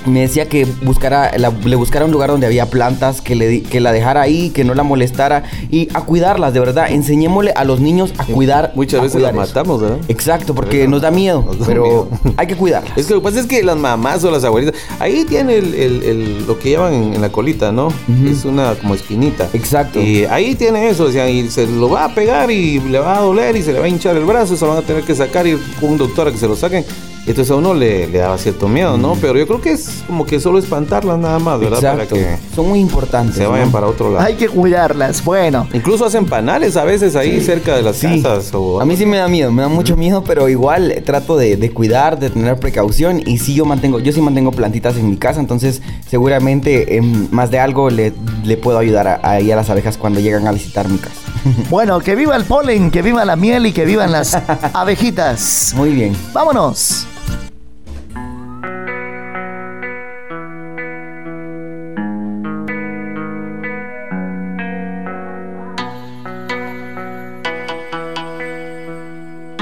[0.05, 3.79] Me decía que buscara, la- le buscara un lugar donde había plantas, que, le, que
[3.79, 6.89] la dejara ahí, que no la molestara y a cuidarlas, de verdad.
[6.89, 8.71] Enseñémosle a los niños a cuidar.
[8.75, 9.55] Muchas a veces cuidar las eso.
[9.57, 9.97] matamos, ¿verdad?
[10.07, 12.09] Exacto, porque nos da miedo, Nos da pero miedo.
[12.37, 12.97] hay que cuidarlas.
[12.97, 15.73] Es que lo que pasa es que las mamás o las abuelitas, ahí tiene el,
[15.73, 17.89] el- el- lo que llevan en, en la colita, ¿no?
[18.25, 19.49] Es una como espinita.
[19.53, 19.99] Exacto.
[20.01, 23.17] Y ahí tiene eso, o sea, y se lo va a pegar y le va
[23.17, 25.03] a doler y se le va a hinchar el brazo, se lo van a tener
[25.03, 26.85] que sacar y un doctor a que se lo saquen.
[27.27, 29.15] Entonces a uno le, le daba cierto miedo, ¿no?
[29.19, 31.79] Pero yo creo que es como que solo espantarlas nada más, ¿verdad?
[31.79, 32.15] Exacto.
[32.15, 33.35] Para que Son muy importantes.
[33.35, 33.71] se vayan ¿no?
[33.73, 34.25] para otro lado.
[34.25, 35.23] Hay que cuidarlas.
[35.23, 38.21] Bueno, Incluso hacen panales a veces ahí cerca de las Sí.
[38.23, 38.53] casas.
[38.53, 38.79] O...
[38.79, 41.71] A mí sí me da miedo, me da mucho miedo, pero igual trato de, de
[41.71, 45.39] cuidar, de tener precaución y sí yo mantengo, yo sí mantengo plantitas en mi casa,
[45.39, 48.13] entonces seguramente en más de algo le,
[48.43, 51.15] le puedo ayudar a, ahí a las abejas cuando llegan a visitar mi casa.
[51.69, 54.35] bueno, que viva el polen, que viva la miel y que vivan las
[54.73, 55.73] abejitas.
[55.75, 56.15] Muy bien.
[56.33, 57.07] Vámonos.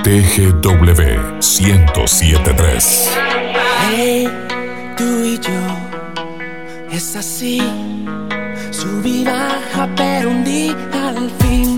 [0.05, 3.09] TGW 1073.
[3.89, 4.29] Hey,
[4.95, 5.51] tú y yo,
[6.91, 7.59] es así.
[8.85, 11.74] Sub y baja, pero un día al fin,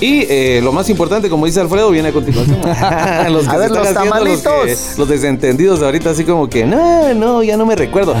[0.00, 2.58] Y eh, lo más importante, como dice Alfredo, viene a continuación.
[3.32, 4.98] los A ver, los que- tamalitos.
[4.98, 8.14] Los, desentendidos ahorita, así como que, no, no, ya no me recuerdo.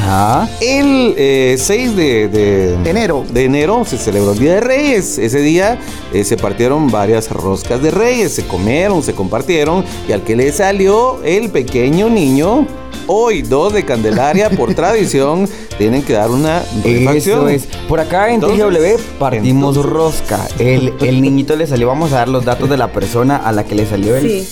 [0.60, 3.24] El eh, 6 de, de- enero.
[3.28, 5.18] de enero se celebró el Día de Reyes.
[5.18, 5.78] Ese día
[6.12, 9.84] eh, se partieron varias roscas de Reyes, se comieron, se compartieron.
[10.08, 12.66] Y al que le salió el pequeño niño,
[13.06, 15.48] hoy 2 de Candelaria, por tradición,
[15.78, 17.48] tienen que dar una refacción.
[17.48, 17.66] Eso es.
[17.88, 18.58] Por acá en Entonces,
[18.98, 20.40] TGW partimos rosca.
[20.58, 23.64] El, el niñito le salió, vamos a dar los datos de la persona a la
[23.64, 24.44] que le salió el.
[24.44, 24.48] Sí.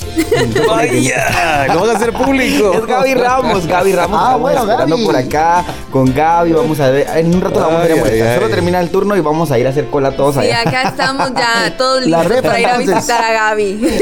[0.68, 2.72] Vaya, lo vamos a hacer público.
[2.74, 4.18] Es Gaby Ramos, Gaby Ramos.
[4.20, 5.06] Ah, estamos bueno, esperando Gaby.
[5.06, 6.52] por acá con Gaby.
[6.52, 7.06] Vamos a ver.
[7.16, 9.66] En un rato la vamos a ay, Solo termina el turno y vamos a ir
[9.66, 10.60] a hacer cola todos Y allá.
[10.62, 13.98] acá estamos ya todos listos para ir a visitar a Gaby.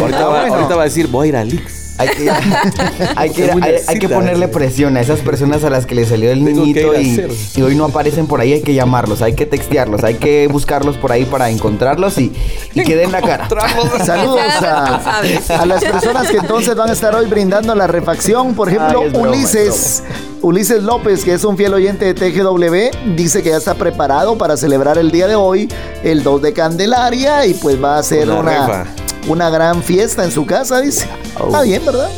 [0.00, 0.54] Ahorita, Ah, va, bueno.
[0.56, 1.77] ahorita va a decir, voy a ir a Lix.
[1.98, 2.30] Hay que,
[3.16, 6.30] hay, que, hay, hay que ponerle presión a esas personas a las que le salió
[6.30, 8.52] el Tengo niñito y, hoy no aparecen por ahí.
[8.52, 12.32] Hay que llamarlos, hay que textearlos, hay que buscarlos por ahí para encontrarlos y,
[12.74, 13.48] y que den la cara.
[14.04, 15.20] Saludos a,
[15.58, 18.54] a las personas que entonces van a estar hoy brindando la refacción.
[18.54, 20.02] Por ejemplo, Ay, es broma, Ulises.
[20.40, 24.56] Ulises López, que es un fiel oyente de TGW, dice que ya está preparado para
[24.56, 25.68] celebrar el día de hoy,
[26.04, 28.86] el 2 de Candelaria, y pues va a hacer Una.
[29.28, 31.06] Una gran fiesta en su casa, dice.
[31.38, 32.10] Está bien, ¿verdad?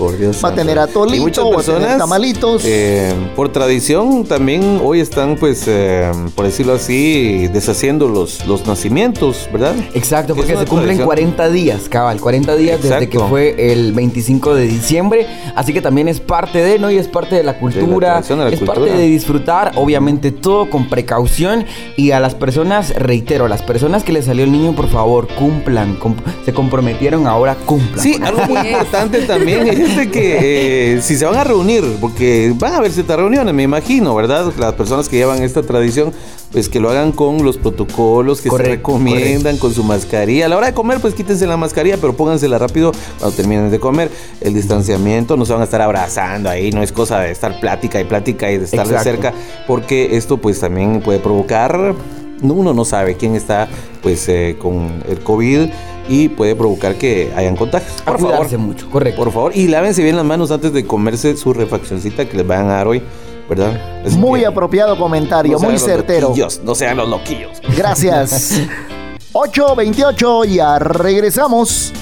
[0.00, 2.62] Por Dios Va a tener atolito, Y muchas va a tener personas, tamalitos.
[2.64, 9.46] eh, por tradición, también hoy están, pues, eh, por decirlo así, deshaciendo los, los nacimientos,
[9.52, 9.74] ¿verdad?
[9.92, 11.06] Exacto, Es porque se cumplen tradición.
[11.06, 16.08] 40 días, cabal, 40 días desde que fue el 25 de diciembre, así que también
[16.08, 16.90] es parte de, ¿no?
[16.90, 18.80] Y es parte de la cultura, tradición, de la es cultura.
[18.80, 21.66] parte de disfrutar, obviamente todo con precaución
[21.98, 25.28] y a las personas, reitero, a las personas que les salió el niño, por favor,
[25.28, 25.98] cumplan,
[26.46, 28.00] se comprometieron, ahora cumplan.
[28.02, 28.72] Sí, algo muy es.
[28.72, 29.68] importante también
[30.10, 34.14] que eh, si se van a reunir, porque van a haber ciertas reuniones, me imagino,
[34.14, 34.52] ¿verdad?
[34.58, 36.12] Las personas que llevan esta tradición,
[36.52, 40.46] pues que lo hagan con los protocolos que se recomiendan, con su mascarilla.
[40.46, 43.80] A la hora de comer, pues quítense la mascarilla, pero póngansela rápido cuando terminen de
[43.80, 44.10] comer.
[44.40, 48.00] El distanciamiento, no se van a estar abrazando ahí, no es cosa de estar plática
[48.00, 49.32] y plática y de estar de cerca,
[49.66, 51.94] porque esto pues también puede provocar
[52.42, 53.68] no, uno no sabe quién está
[54.02, 55.68] pues eh, con el COVID
[56.10, 57.92] y puede provocar que hayan contagios.
[58.02, 59.22] A Por favor, mucho, correcto.
[59.22, 59.52] por favor.
[59.56, 62.88] Y lávense bien las manos antes de comerse su refaccioncita que les van a dar
[62.88, 63.00] hoy,
[63.48, 64.02] ¿verdad?
[64.04, 66.28] Así Muy que apropiado comentario, no muy certero.
[66.28, 67.62] loquillos, no sean los loquillos.
[67.76, 68.60] Gracias.
[69.32, 71.92] 8.28, ya regresamos.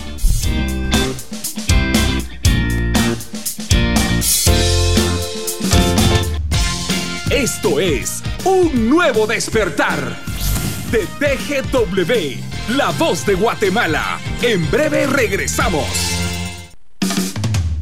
[7.31, 10.17] Esto es un nuevo despertar
[10.91, 14.21] de TGW, la voz de Guatemala.
[14.43, 15.89] En breve regresamos.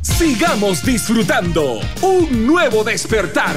[0.02, 3.56] Sigamos disfrutando un nuevo despertar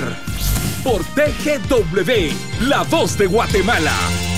[0.83, 4.28] por TGW, la voz de Guatemala.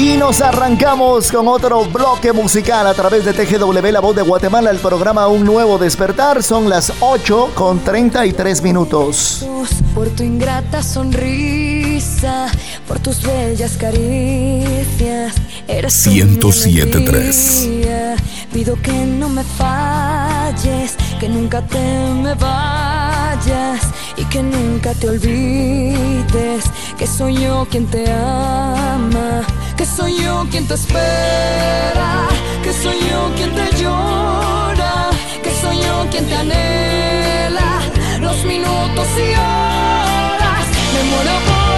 [0.00, 4.70] Y nos arrancamos con otro bloque musical a través de TGW La Voz de Guatemala,
[4.70, 6.42] el programa Un Nuevo Despertar.
[6.42, 9.46] Son las 8 con 33 minutos.
[9.94, 12.46] Por tu ingrata sonrisa,
[12.88, 15.34] por tus bellas caricias.
[15.68, 17.58] Eres tú mi 107.3.
[17.58, 18.16] alegría.
[18.54, 23.82] Pido que no me falles, que nunca te me vayas
[24.16, 26.64] y que nunca te olvides
[27.00, 29.40] que soy yo quien te ama,
[29.80, 32.28] que soy yo quien te espera,
[32.62, 35.08] que soy yo quien te llora,
[35.42, 37.80] que soy yo quien te anhela,
[38.20, 41.69] los minutos y horas, me muero por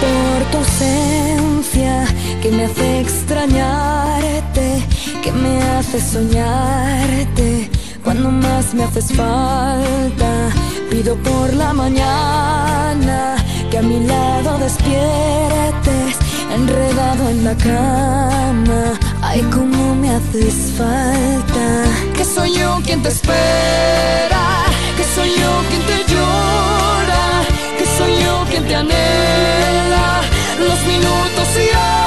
[0.00, 2.04] por tu ausencia
[2.42, 4.84] que me hace extrañarte,
[5.22, 7.70] que me hace soñarte
[8.04, 10.30] cuando más me haces falta.
[10.90, 13.36] Pido por la mañana
[13.70, 16.16] que a mi lado despiertes,
[16.54, 18.82] enredado en la cama.
[19.22, 21.66] Ay, cómo me haces falta.
[22.16, 24.44] Que soy yo quien te espera,
[24.96, 27.24] que soy yo quien te llora,
[27.78, 29.75] que soy yo quien te anhela.
[30.58, 32.05] Los minutos y horas,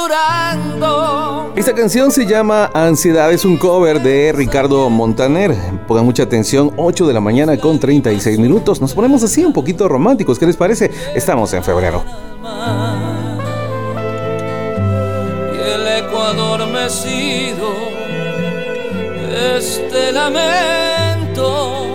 [0.00, 1.52] llorando.
[1.56, 5.54] Esta canción se llama Ansiedad, es un cover de Ricardo Montaner.
[5.86, 8.80] Pongan mucha atención, 8 de la mañana con 36 minutos.
[8.80, 10.90] Nos ponemos así un poquito románticos, ¿qué les parece?
[11.14, 12.02] Estamos en febrero.
[15.52, 17.68] y el eco adormecido
[19.58, 21.86] este lamento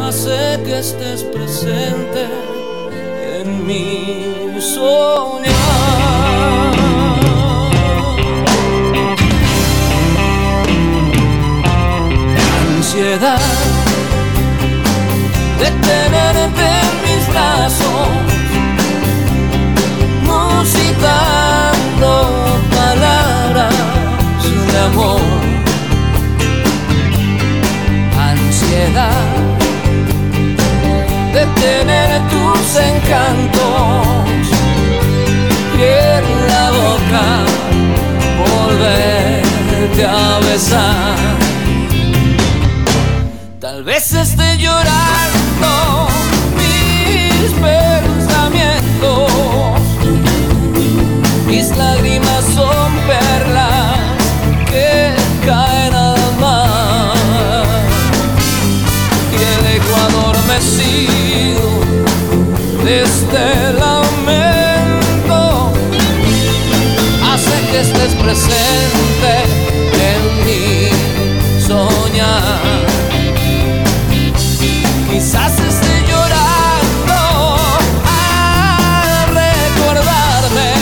[0.00, 2.55] hace que estés presente
[3.46, 5.54] mi soñar.
[12.76, 13.40] Ansiedad
[15.60, 18.08] de tenerte en mis brazos
[20.30, 22.10] musitando
[22.74, 23.74] palabras
[24.72, 25.20] de amor,
[28.18, 29.55] ansiedad
[31.36, 34.46] de tener tus encantos
[35.76, 37.24] y en la boca
[38.46, 41.16] volverte a besar.
[43.60, 46.08] Tal vez esté llorando
[46.56, 49.32] mis pensamientos
[51.46, 52.95] mis lágrimas son
[62.86, 65.40] de este lamento
[67.28, 69.32] hace que estés presente
[70.10, 70.64] en mi
[71.60, 72.86] soñar.
[75.10, 77.20] Quizás esté llorando
[78.04, 80.72] al recordarme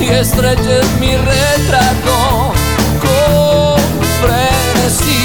[0.00, 2.52] y estreches mi retrato
[3.02, 3.80] con
[4.20, 5.24] frenesí.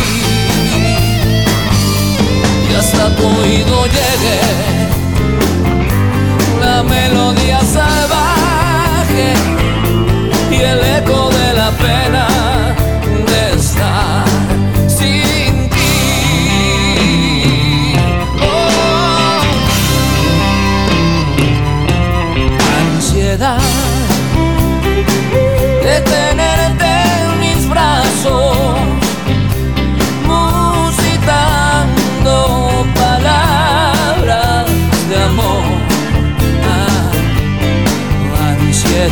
[2.71, 4.12] Y hasta tu oído llegue la
[6.94, 9.34] melodía salvaje
[10.52, 12.22] y el eco de la pena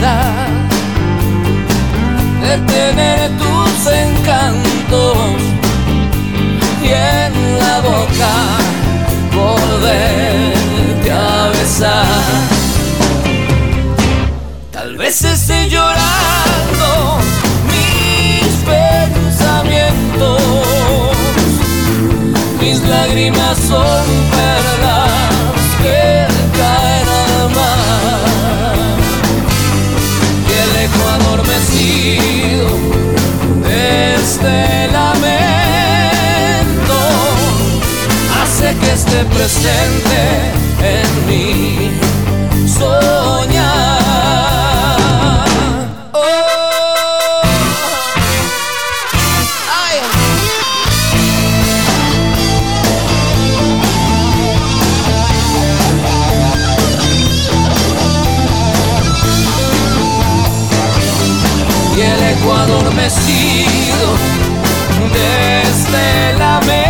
[0.01, 0.47] soledad
[2.41, 5.17] de tener tus encantos
[6.83, 8.33] y en la boca
[9.35, 12.05] volverte a besar.
[14.71, 17.19] Tal vez esté llorando
[17.67, 20.41] mis pensamientos,
[22.59, 24.20] mis lágrimas son
[39.41, 40.21] presente
[40.83, 41.91] en mí
[42.67, 43.87] soñar.
[46.13, 46.21] Oh.
[62.63, 64.07] Adormecido
[65.13, 66.80] de este lamento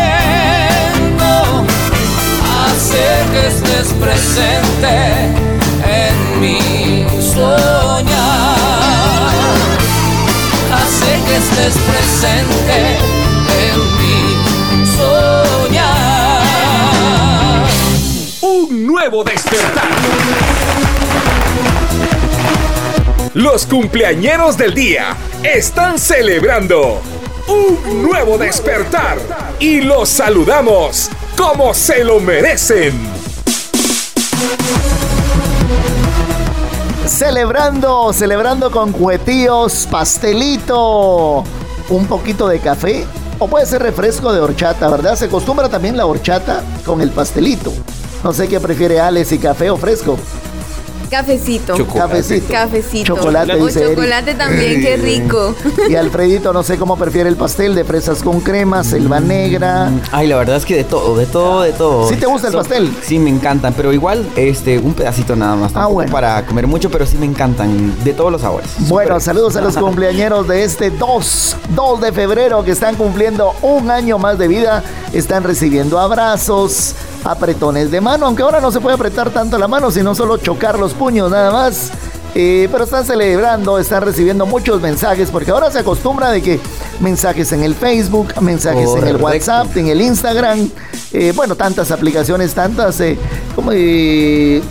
[4.89, 8.07] en mi soñar,
[10.73, 12.97] hace que estés presente
[13.61, 14.17] en mi
[14.97, 16.41] soñar.
[18.41, 19.89] Un nuevo despertar.
[23.33, 27.01] Los cumpleañeros del día están celebrando
[27.47, 29.17] un nuevo despertar
[29.59, 33.20] y los saludamos como se lo merecen.
[37.05, 41.43] Celebrando, celebrando con cuetillos, pastelito,
[41.89, 43.05] un poquito de café
[43.37, 45.15] o puede ser refresco de horchata, ¿verdad?
[45.15, 47.73] Se acostumbra también la horchata con el pastelito.
[48.23, 50.17] No sé qué prefiere Alex, si café o fresco.
[51.11, 51.73] Cafecito.
[51.93, 52.53] Cafecito.
[52.53, 53.15] Cafecito.
[53.17, 53.95] Chocolate, O dice Eric.
[53.95, 55.53] chocolate también, qué rico.
[55.89, 59.91] Y Alfredito, no sé cómo prefiere el pastel de fresas con crema, selva negra.
[60.13, 62.07] Ay, la verdad es que de todo, de todo, de todo.
[62.07, 62.95] ¿Sí te gusta el pastel?
[63.03, 65.73] Sí, me encantan, pero igual, este, un pedacito nada más.
[65.73, 66.11] Tampoco bueno.
[66.13, 68.69] para comer mucho, pero sí me encantan, de todos los sabores.
[68.87, 73.91] Bueno, saludos a los cumpleañeros de este 2, 2 de febrero que están cumpliendo un
[73.91, 74.81] año más de vida.
[75.11, 79.91] Están recibiendo abrazos, apretones de mano, aunque ahora no se puede apretar tanto la mano,
[79.91, 81.91] sino solo chocar los puños nada más.
[82.33, 86.61] Eh, pero están celebrando, están recibiendo muchos mensajes, porque ahora se acostumbra de que
[87.01, 89.17] mensajes en el Facebook, mensajes en el.
[89.17, 90.69] WhatsApp, en el Instagram,
[91.11, 93.17] eh, bueno, tantas aplicaciones, tantas eh,
[93.53, 94.63] como, eh, eh,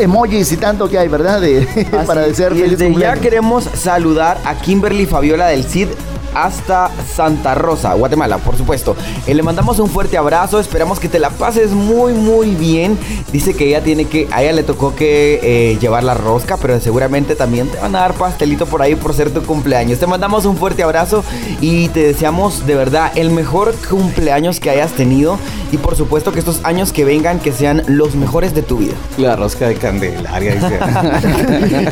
[0.00, 1.40] emojis y tanto que hay, ¿verdad?
[1.40, 5.86] De- para desear feliz desde ya queremos saludar a Kimberly Fabiola del CID
[6.34, 8.96] hasta Santa Rosa, Guatemala, por supuesto.
[9.26, 12.98] Eh, le mandamos un fuerte abrazo, esperamos que te la pases muy, muy bien.
[13.32, 16.78] Dice que ella tiene que, a ella le tocó que eh, llevar la rosca, pero
[16.80, 19.98] seguramente también te van a dar pastelito por ahí por ser tu cumpleaños.
[19.98, 21.24] Te mandamos un fuerte abrazo
[21.60, 25.38] y te deseamos de verdad el mejor cumpleaños que hayas tenido
[25.70, 28.94] y por supuesto que estos años que vengan que sean los mejores de tu vida.
[29.16, 30.54] La rosca de Candelaria.
[30.54, 30.78] dice.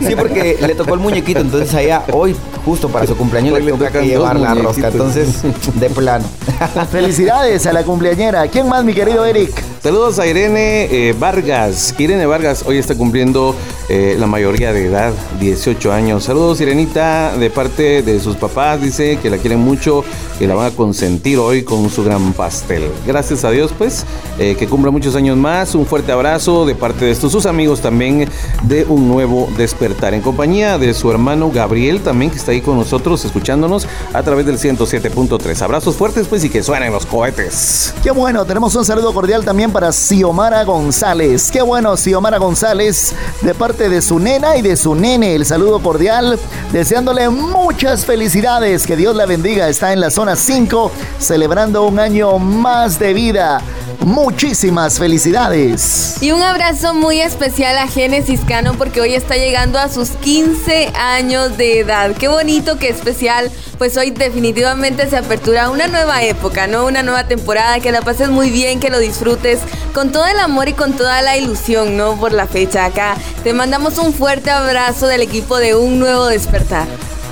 [0.07, 2.35] Sí, porque le tocó el muñequito, entonces a ella hoy,
[2.65, 4.89] justo para su cumpleaños, Hoy le tuvo que llevar la rosca.
[4.89, 5.43] Entonces,
[5.75, 6.25] de plano.
[6.91, 8.47] Felicidades a la cumpleañera.
[8.49, 9.51] ¿Quién más, mi querido Eric?
[9.83, 11.95] Saludos a Irene eh, Vargas.
[11.99, 13.57] Irene Vargas hoy está cumpliendo
[13.89, 16.25] eh, la mayoría de edad, 18 años.
[16.25, 18.83] Saludos, Irenita, de parte de sus papás.
[18.83, 20.05] Dice que la quieren mucho,
[20.39, 22.91] que la van a consentir hoy con su gran pastel.
[23.07, 24.05] Gracias a Dios, pues,
[24.39, 25.75] eh, que cumpla muchos años más.
[25.75, 28.29] Un fuerte abrazo de parte de estos sus amigos también
[28.65, 30.13] de un nuevo despertar.
[30.13, 34.47] En compañía de su hermano Gabriel también, que está ahí con nosotros, escuchándonos a través
[34.47, 35.63] del 107.3.
[35.63, 37.95] Abrazos fuertes, pues, y que suenen los cohetes.
[38.03, 41.51] Qué bueno, tenemos un saludo cordial también para Xiomara González.
[41.51, 45.35] Qué bueno, Xiomara González, de parte de su nena y de su nene.
[45.35, 46.39] El saludo cordial,
[46.73, 48.87] deseándole muchas felicidades.
[48.87, 49.69] Que Dios la bendiga.
[49.69, 53.61] Está en la zona 5, celebrando un año más de vida.
[54.01, 56.17] Muchísimas felicidades.
[56.23, 60.93] Y un abrazo muy especial a Génesis Cano porque hoy está llegando a sus 15
[60.95, 62.13] años de edad.
[62.17, 63.51] Qué bonito, qué especial.
[63.77, 66.87] Pues hoy definitivamente se apertura una nueva época, ¿no?
[66.87, 67.81] Una nueva temporada.
[67.81, 69.61] Que la pases muy bien, que lo disfrutes
[69.95, 72.19] con todo el amor y con toda la ilusión, ¿no?
[72.19, 73.17] Por la fecha acá.
[73.43, 76.87] Te mandamos un fuerte abrazo del equipo de Un Nuevo Despertar.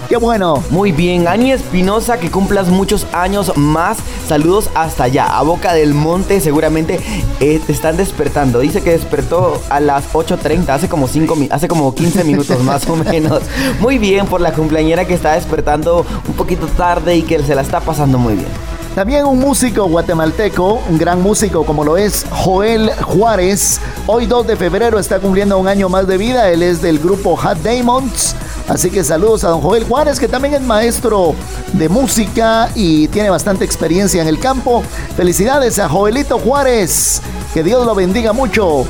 [0.09, 0.63] Qué bueno.
[0.71, 3.99] Muy bien, Ani Espinosa, que cumplas muchos años más.
[4.27, 6.41] Saludos hasta allá, a Boca del Monte.
[6.41, 6.99] Seguramente
[7.41, 8.61] eh, te están despertando.
[8.61, 12.97] Dice que despertó a las 8.30, hace como 5 hace como 15 minutos más o
[12.97, 13.43] menos.
[13.81, 17.61] Muy bien por la cumpleañera que está despertando un poquito tarde y que se la
[17.61, 18.49] está pasando muy bien.
[18.95, 23.79] También un músico guatemalteco, un gran músico como lo es Joel Juárez.
[24.07, 26.51] Hoy 2 de febrero está cumpliendo un año más de vida.
[26.51, 28.35] Él es del grupo Hot Diamonds.
[28.69, 31.35] Así que saludos a don Joel Juárez, que también es maestro
[31.73, 34.83] de música y tiene bastante experiencia en el campo.
[35.17, 37.23] Felicidades a Joelito Juárez.
[37.55, 38.87] Que Dios lo bendiga mucho.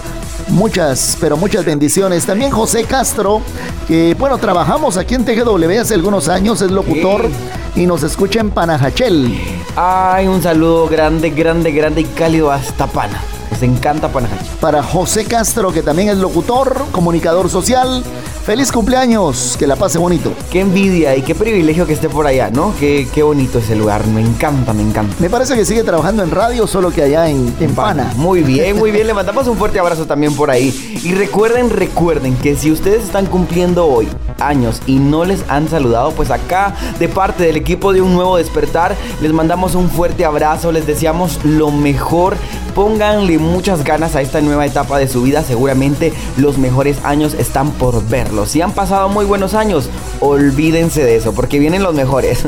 [0.49, 2.27] Muchas, pero muchas bendiciones.
[2.27, 3.41] También José Castro,
[3.87, 7.29] que bueno, trabajamos aquí en TGW hace algunos años, es locutor
[7.77, 9.39] y nos escucha en Panajachel.
[9.77, 13.23] Ay, un saludo grande, grande, grande y cálido hasta Pana.
[13.51, 14.47] Nos encanta Panajachel.
[14.61, 18.03] Para José Castro, que también es locutor, comunicador social.
[18.45, 20.33] Feliz cumpleaños, que la pase bonito.
[20.51, 22.73] Qué envidia y qué privilegio que esté por allá, ¿no?
[22.81, 25.15] Qué, qué bonito ese lugar, me encanta, me encanta.
[25.19, 28.13] Me parece que sigue trabajando en radio, solo que allá en, en Pana.
[28.17, 29.07] Muy bien, muy bien.
[29.09, 31.01] Le mandamos un fuerte abrazo también por ahí.
[31.05, 34.09] Y recuerden, recuerden que si ustedes están cumpliendo hoy
[34.41, 38.37] años y no les han saludado, pues acá de parte del equipo de Un Nuevo
[38.37, 42.37] Despertar les mandamos un fuerte abrazo, les deseamos lo mejor.
[42.75, 47.71] Pónganle muchas ganas a esta nueva etapa de su vida, seguramente los mejores años están
[47.73, 48.51] por verlos.
[48.51, 49.89] Si han pasado muy buenos años,
[50.21, 52.45] olvídense de eso, porque vienen los mejores.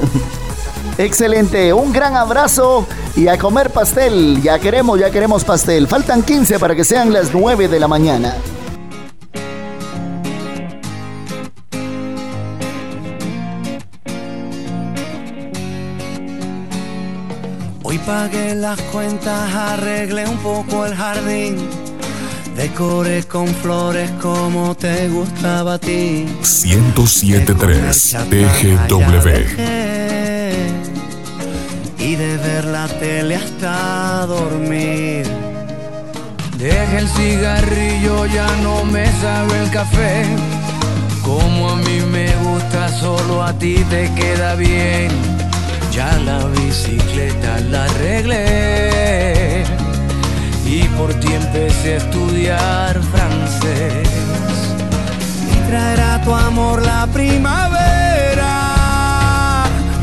[0.98, 2.86] Excelente, un gran abrazo
[3.16, 4.42] y a comer pastel.
[4.42, 5.86] Ya queremos, ya queremos pastel.
[5.86, 8.36] Faltan 15 para que sean las 9 de la mañana.
[18.10, 21.56] Pagué las cuentas, arreglé un poco el jardín.
[22.56, 26.26] Decoré con flores como te gustaba a ti.
[26.64, 29.28] 1073 TGW.
[31.98, 35.24] Y de ver la tele hasta dormir.
[36.58, 40.24] Deja el cigarrillo, ya no me sabe el café.
[41.22, 45.39] Como a mí me gusta, solo a ti te queda bien.
[45.92, 49.64] Ya la bicicleta la arreglé
[50.64, 54.08] y por ti empecé a estudiar francés.
[55.52, 58.54] Y traerá tu amor la primavera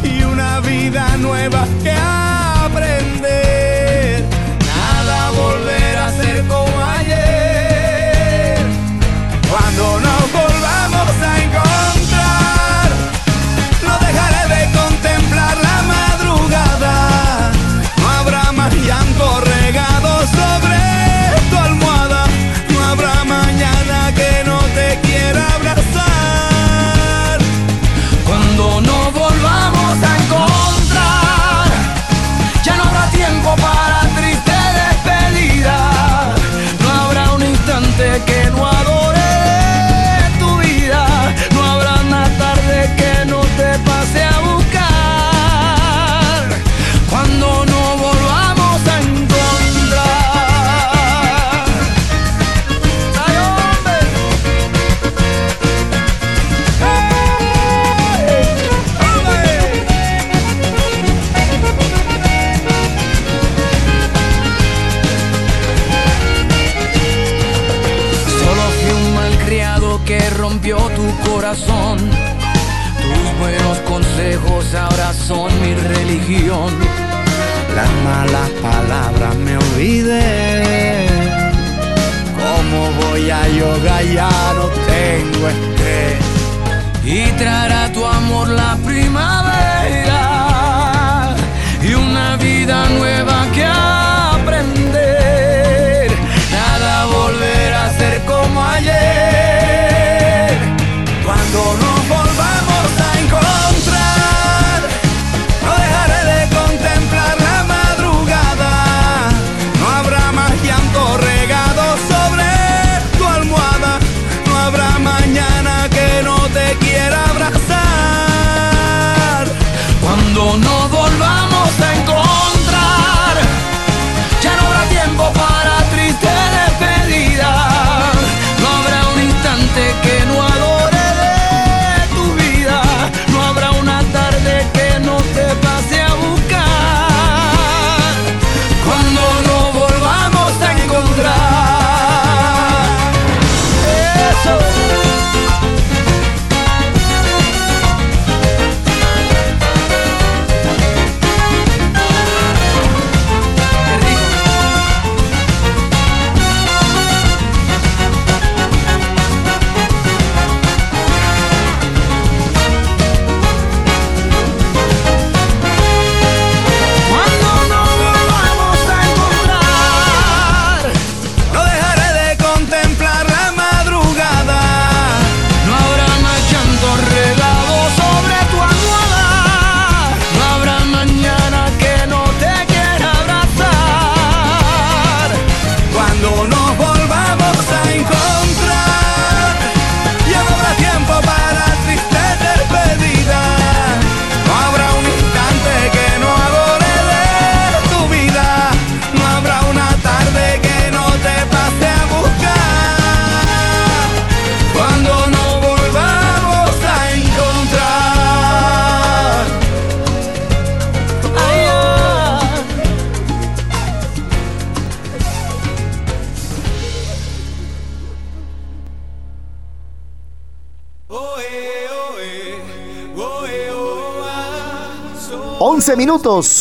[0.03, 3.26] y una vida nueva que aprender.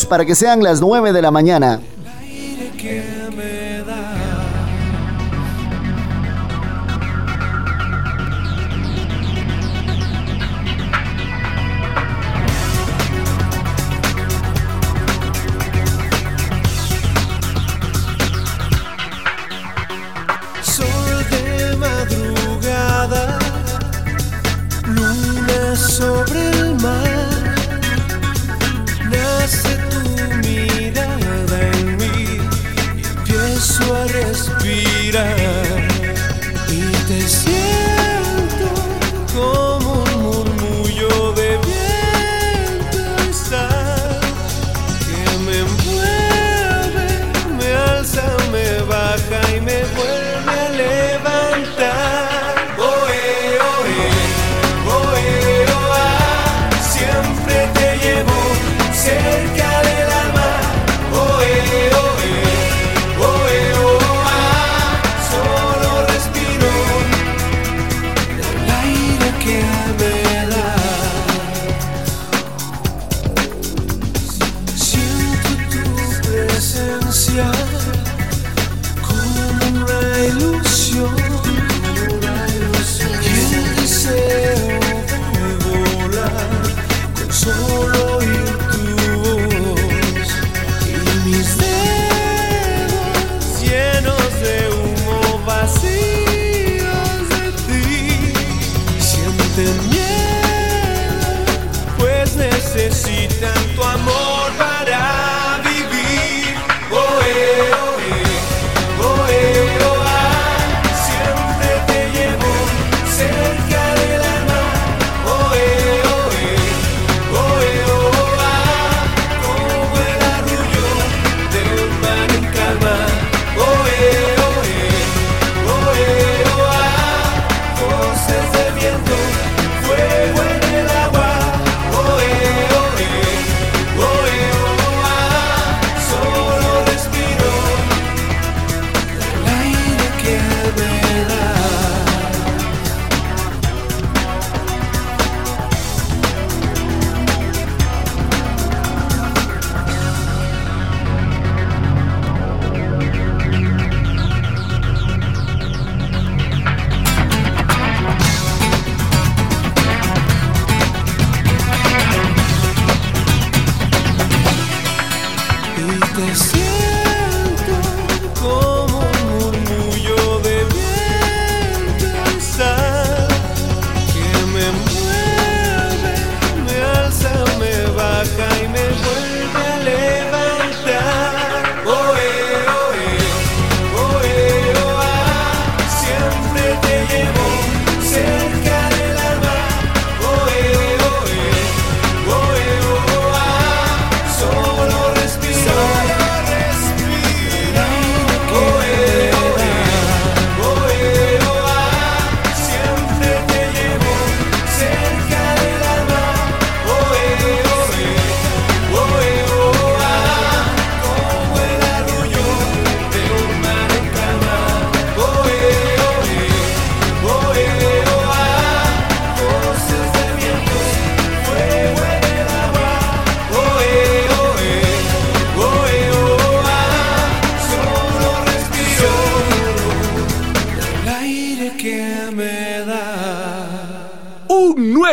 [0.09, 1.81] Para que sean las 9 de la mañana.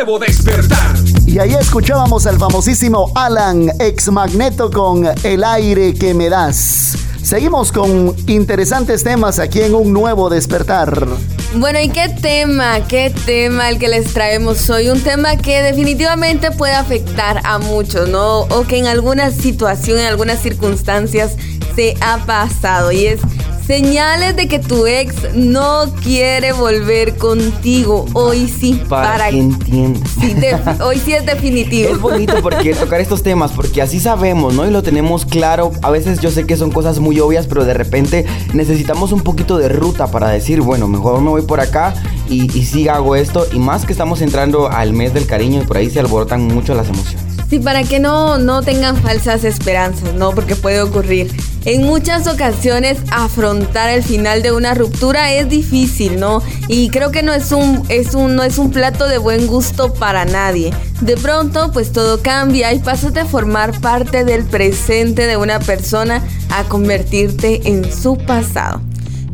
[0.05, 0.95] Nuevo despertar.
[1.25, 6.95] Y ahí escuchábamos al famosísimo Alan ex Magneto con El aire que me das.
[7.23, 11.07] Seguimos con interesantes temas aquí en un nuevo despertar.
[11.55, 12.81] Bueno, ¿y qué tema?
[12.87, 14.89] ¿Qué tema el que les traemos hoy?
[14.89, 18.41] Un tema que definitivamente puede afectar a muchos, ¿no?
[18.41, 21.35] O que en alguna situación, en algunas circunstancias
[21.75, 22.91] se ha pasado.
[22.91, 23.21] Y es
[23.65, 28.05] señales de que tu ex no quiere volver contigo.
[28.13, 28.81] Hoy sí.
[28.87, 30.09] Para, que entiendas.
[30.19, 30.35] Sí,
[30.81, 31.89] hoy sí es definitivo.
[31.89, 34.67] Es bonito porque tocar estos temas, porque así sabemos, ¿no?
[34.67, 35.71] Y lo tenemos claro.
[35.81, 39.57] A veces yo sé que son cosas muy obvias, pero de repente necesitamos un poquito
[39.57, 41.93] de ruta para decir, bueno, mejor me voy por acá
[42.29, 43.47] y, y sí hago esto.
[43.51, 46.75] Y más que estamos entrando al mes del cariño y por ahí se alborotan mucho
[46.75, 47.24] las emociones.
[47.49, 50.31] Sí, para que no, no tengan falsas esperanzas, ¿no?
[50.31, 51.31] Porque puede ocurrir.
[51.65, 56.41] En muchas ocasiones afrontar el final de una ruptura es difícil, ¿no?
[56.67, 59.93] Y creo que no es un, es un, no es un plato de buen gusto
[59.93, 60.73] para nadie.
[61.01, 66.23] De pronto, pues todo cambia y pasas de formar parte del presente de una persona
[66.49, 68.81] a convertirte en su pasado.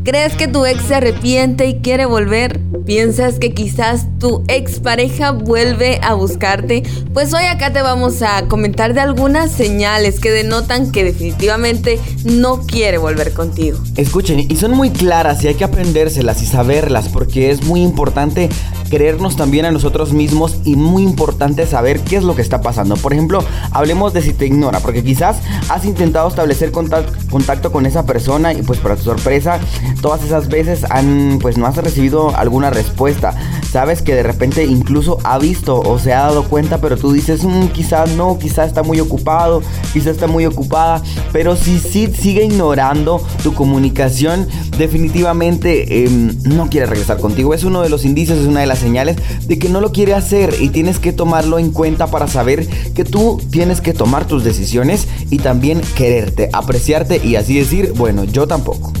[0.04, 2.60] ¿Crees que tu ex se arrepiente y quiere volver?
[2.84, 6.84] ¿Piensas que quizás tu ex pareja vuelve a buscarte?
[7.12, 12.60] Pues hoy acá te vamos a comentar de algunas señales que denotan que definitivamente no
[12.60, 13.80] quiere volver contigo.
[13.96, 18.48] Escuchen, y son muy claras y hay que aprendérselas y saberlas porque es muy importante
[18.88, 22.94] creernos también a nosotros mismos y muy importante saber qué es lo que está pasando.
[22.96, 23.42] Por ejemplo,
[23.72, 25.38] hablemos de si te ignora, porque quizás
[25.68, 29.58] has intentado establecer contac- contacto con esa persona y pues para tu sorpresa,
[30.00, 33.34] todas esas veces han pues no has recibido alguna respuesta.
[33.72, 37.44] Sabes que de repente incluso ha visto o se ha dado cuenta, pero tú dices,
[37.44, 39.62] "Mm, quizás no, quizás está muy ocupado,
[39.92, 41.02] quizás está muy ocupada,
[41.32, 44.46] pero si sí sigue ignorando tu comunicación,
[44.78, 47.54] definitivamente em, no quiere regresar contigo.
[47.54, 49.16] Es uno de los indicios, es una de las señales
[49.46, 53.04] de que no lo quiere hacer y tienes que tomarlo en cuenta para saber que
[53.04, 58.46] tú tienes que tomar tus decisiones y también quererte, apreciarte y así decir, bueno, yo
[58.46, 58.92] tampoco.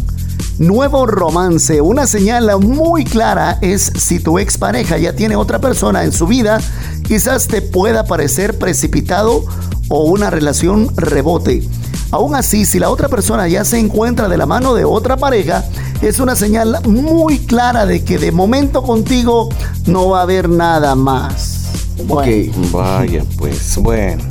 [0.58, 1.80] Nuevo romance.
[1.80, 6.60] Una señal muy clara es si tu expareja ya tiene otra persona en su vida,
[7.02, 9.44] quizás te pueda parecer precipitado
[9.88, 11.62] o una relación rebote.
[12.10, 15.64] Aún así, si la otra persona ya se encuentra de la mano de otra pareja,
[16.02, 19.48] es una señal muy clara de que de momento contigo
[19.86, 21.60] no va a haber nada más.
[22.04, 22.52] Bueno.
[22.72, 24.22] Vaya, pues bueno.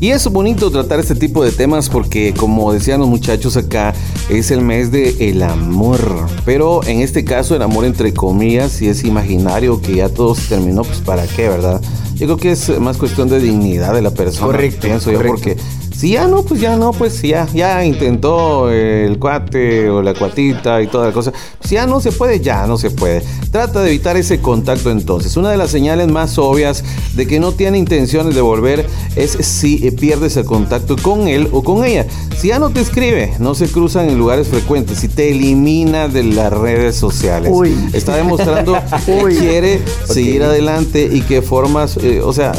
[0.00, 3.92] Y es bonito tratar este tipo de temas porque, como decían los muchachos acá,
[4.30, 6.00] es el mes del el amor.
[6.46, 10.48] Pero en este caso, el amor entre comillas, si es imaginario que ya todo se
[10.48, 11.82] terminó, pues para qué, ¿verdad?
[12.14, 14.46] Yo creo que es más cuestión de dignidad de la persona.
[14.46, 15.36] Correcto, Pienso yo, correcto.
[15.36, 15.56] porque
[15.92, 20.80] si ya no, pues ya no, pues ya, ya intentó el cuate o la cuatita
[20.82, 21.32] y toda la cosa.
[21.62, 23.22] Si ya no se puede, ya no se puede.
[23.50, 25.36] Trata de evitar ese contacto entonces.
[25.36, 26.84] Una de las señales más obvias
[27.14, 28.86] de que no tiene intenciones de volver
[29.16, 32.06] es si pierdes el contacto con él o con ella.
[32.38, 36.24] Si ya no te escribe, no se cruzan en lugares frecuentes, si te elimina de
[36.24, 37.50] las redes sociales.
[37.52, 37.74] Uy.
[37.92, 39.36] Está demostrando que Uy.
[39.36, 42.52] quiere seguir adelante y que formas, eh, o sea,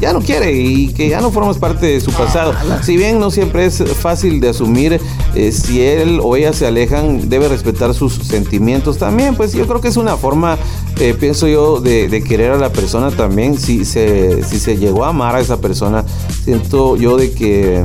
[0.00, 2.52] ya no quiere y que ya no formas parte de su pasado.
[2.82, 5.00] Si bien no siempre es fácil de asumir,
[5.34, 9.34] eh, si él o ella se alejan, debe respetar sus sentimientos también.
[9.34, 10.58] Pues yo creo que es una forma,
[11.00, 13.58] eh, pienso yo, de, de querer a la persona también.
[13.58, 16.04] Si se, si se llegó a amar a esa persona,
[16.44, 17.82] siento yo de que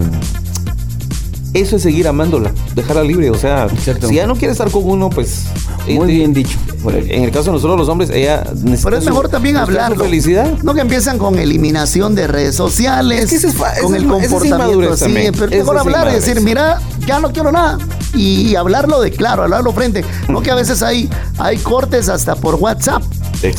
[1.53, 3.29] eso es seguir amándola, dejarla libre.
[3.29, 5.45] O sea, si ya no quiere estar con uno, pues.
[5.87, 6.57] Muy bien dicho.
[6.85, 10.03] En el caso de nosotros los hombres, ella necesita Pero es su- mejor también hablarlo.
[10.03, 10.51] felicidad.
[10.63, 14.07] No que empiezan con eliminación de redes sociales, Es que ese es con ese el
[14.09, 15.03] comportamiento así.
[15.05, 15.33] también.
[15.33, 17.77] Pero es mejor es hablar y decir, mira, ya no quiero nada.
[18.13, 20.03] Y hablarlo de claro, hablarlo frente.
[20.29, 23.03] No que a veces hay, hay cortes hasta por WhatsApp.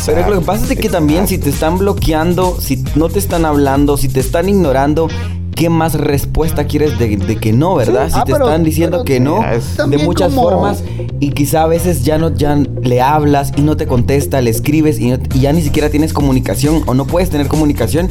[0.07, 3.19] Pero lo que pasa es de que también si te están bloqueando, si no te
[3.19, 5.09] están hablando, si te están ignorando,
[5.55, 8.07] ¿qué más respuesta quieres de, de que no, verdad?
[8.09, 8.15] Sí.
[8.15, 9.41] Si Ah, te pero- están diciendo que no,
[9.89, 10.83] de muchas como- formas,
[11.21, 14.99] y quizá a veces ya no ya le hablas y no te contesta, le escribes
[14.99, 18.09] y, no- y ya ni siquiera tienes comunicación o no puedes tener comunicación,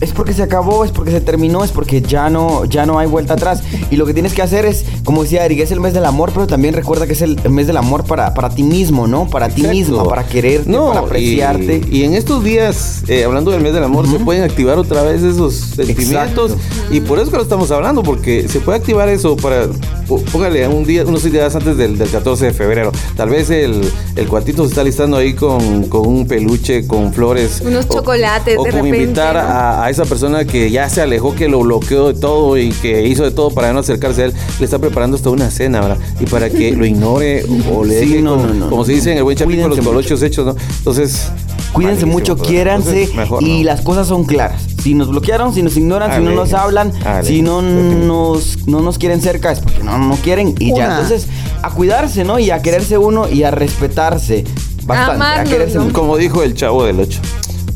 [0.00, 3.06] es porque se acabó, es porque se terminó, es porque ya no, ya no hay
[3.06, 3.62] vuelta atrás.
[3.90, 6.30] Y lo que tienes que hacer es, como decía Eric, es el mes del amor,
[6.32, 9.28] pero también recuerda que es el, mes del amor para, para ti mismo, ¿no?
[9.28, 11.82] Para ti misma, para quererte, para apreciarte.
[11.90, 15.02] Y, y en estos días, eh, hablando del mes del amor, se pueden activar otra
[15.02, 16.52] vez esos sentimientos.
[16.90, 19.68] Y por eso que lo estamos hablando, porque se puede activar eso para.
[20.08, 22.92] Pó- Póngale un día, unos días antes del, del 14 de febrero.
[23.16, 23.80] Tal vez el,
[24.16, 27.62] el cuartito se está listando ahí con, con un peluche, con flores.
[27.64, 29.02] Unos o- chocolates o de con repente.
[29.02, 29.40] invitar ¿no?
[29.40, 33.06] a, a esa persona que ya se alejó, que lo bloqueó de todo y que
[33.06, 35.98] hizo de todo para no acercarse a él, le está preparando hasta una cena, ¿verdad?
[36.20, 38.84] Y para que lo ignore o, le Sí, deje, no, como, no, no, como no.
[38.86, 40.56] se dice en el buen chapín, con los colochos hechos, ¿no?
[40.78, 41.28] Entonces,
[41.72, 43.64] Cuídense mucho, quiéranse Entonces, mejor y no.
[43.64, 44.62] las cosas son claras.
[44.84, 46.92] Si nos bloquearon, si nos ignoran, si no nos hablan,
[47.22, 50.90] si no nos, no nos quieren cerca es porque no, no quieren y ya.
[50.90, 51.26] Entonces,
[51.62, 52.38] a cuidarse, ¿no?
[52.38, 54.44] Y a quererse uno y a respetarse
[54.84, 55.24] bastante.
[55.24, 55.90] a quererse ¿no?
[55.90, 57.18] Como dijo el chavo del 8.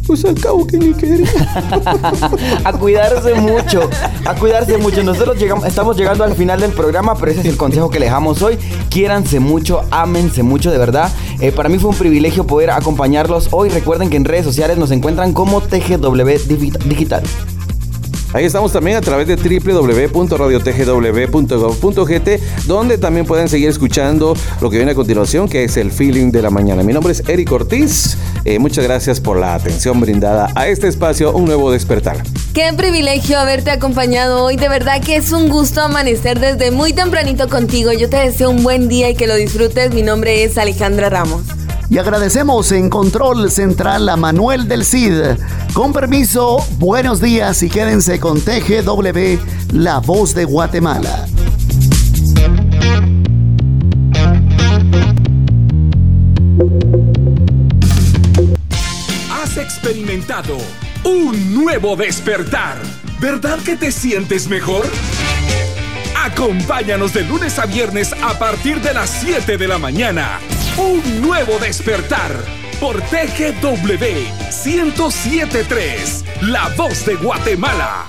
[0.08, 1.26] Pues al cabo que ni quería.
[2.64, 3.90] a cuidarse mucho,
[4.24, 5.02] a cuidarse mucho.
[5.02, 8.06] Nosotros llegamos, estamos llegando al final del programa, pero ese es el consejo que le
[8.06, 8.56] dejamos hoy.
[8.88, 11.12] Quiéranse mucho, ámense mucho, de verdad.
[11.40, 13.68] Eh, para mí fue un privilegio poder acompañarlos hoy.
[13.68, 16.24] Recuerden que en redes sociales nos encuentran como TGW
[16.86, 17.22] Digital.
[18.34, 22.28] Ahí estamos también a través de www.radiotgw.gov.gt,
[22.66, 26.42] donde también pueden seguir escuchando lo que viene a continuación, que es el feeling de
[26.42, 26.82] la mañana.
[26.82, 28.18] Mi nombre es Eric Ortiz.
[28.48, 32.22] Eh, muchas gracias por la atención brindada a este espacio, un nuevo despertar.
[32.54, 34.56] Qué privilegio haberte acompañado hoy.
[34.56, 37.92] De verdad que es un gusto amanecer desde muy tempranito contigo.
[37.92, 39.92] Yo te deseo un buen día y que lo disfrutes.
[39.92, 41.42] Mi nombre es Alejandra Ramos.
[41.90, 45.20] Y agradecemos en Control Central a Manuel del Cid.
[45.74, 49.36] Con permiso, buenos días y quédense con TGW,
[49.74, 51.28] la voz de Guatemala.
[61.04, 62.76] Un nuevo despertar.
[63.20, 64.86] ¿Verdad que te sientes mejor?
[66.14, 70.40] Acompáñanos de lunes a viernes a partir de las 7 de la mañana.
[70.76, 72.32] Un nuevo despertar
[72.80, 74.04] por TGW
[74.64, 78.06] 1073, La Voz de Guatemala.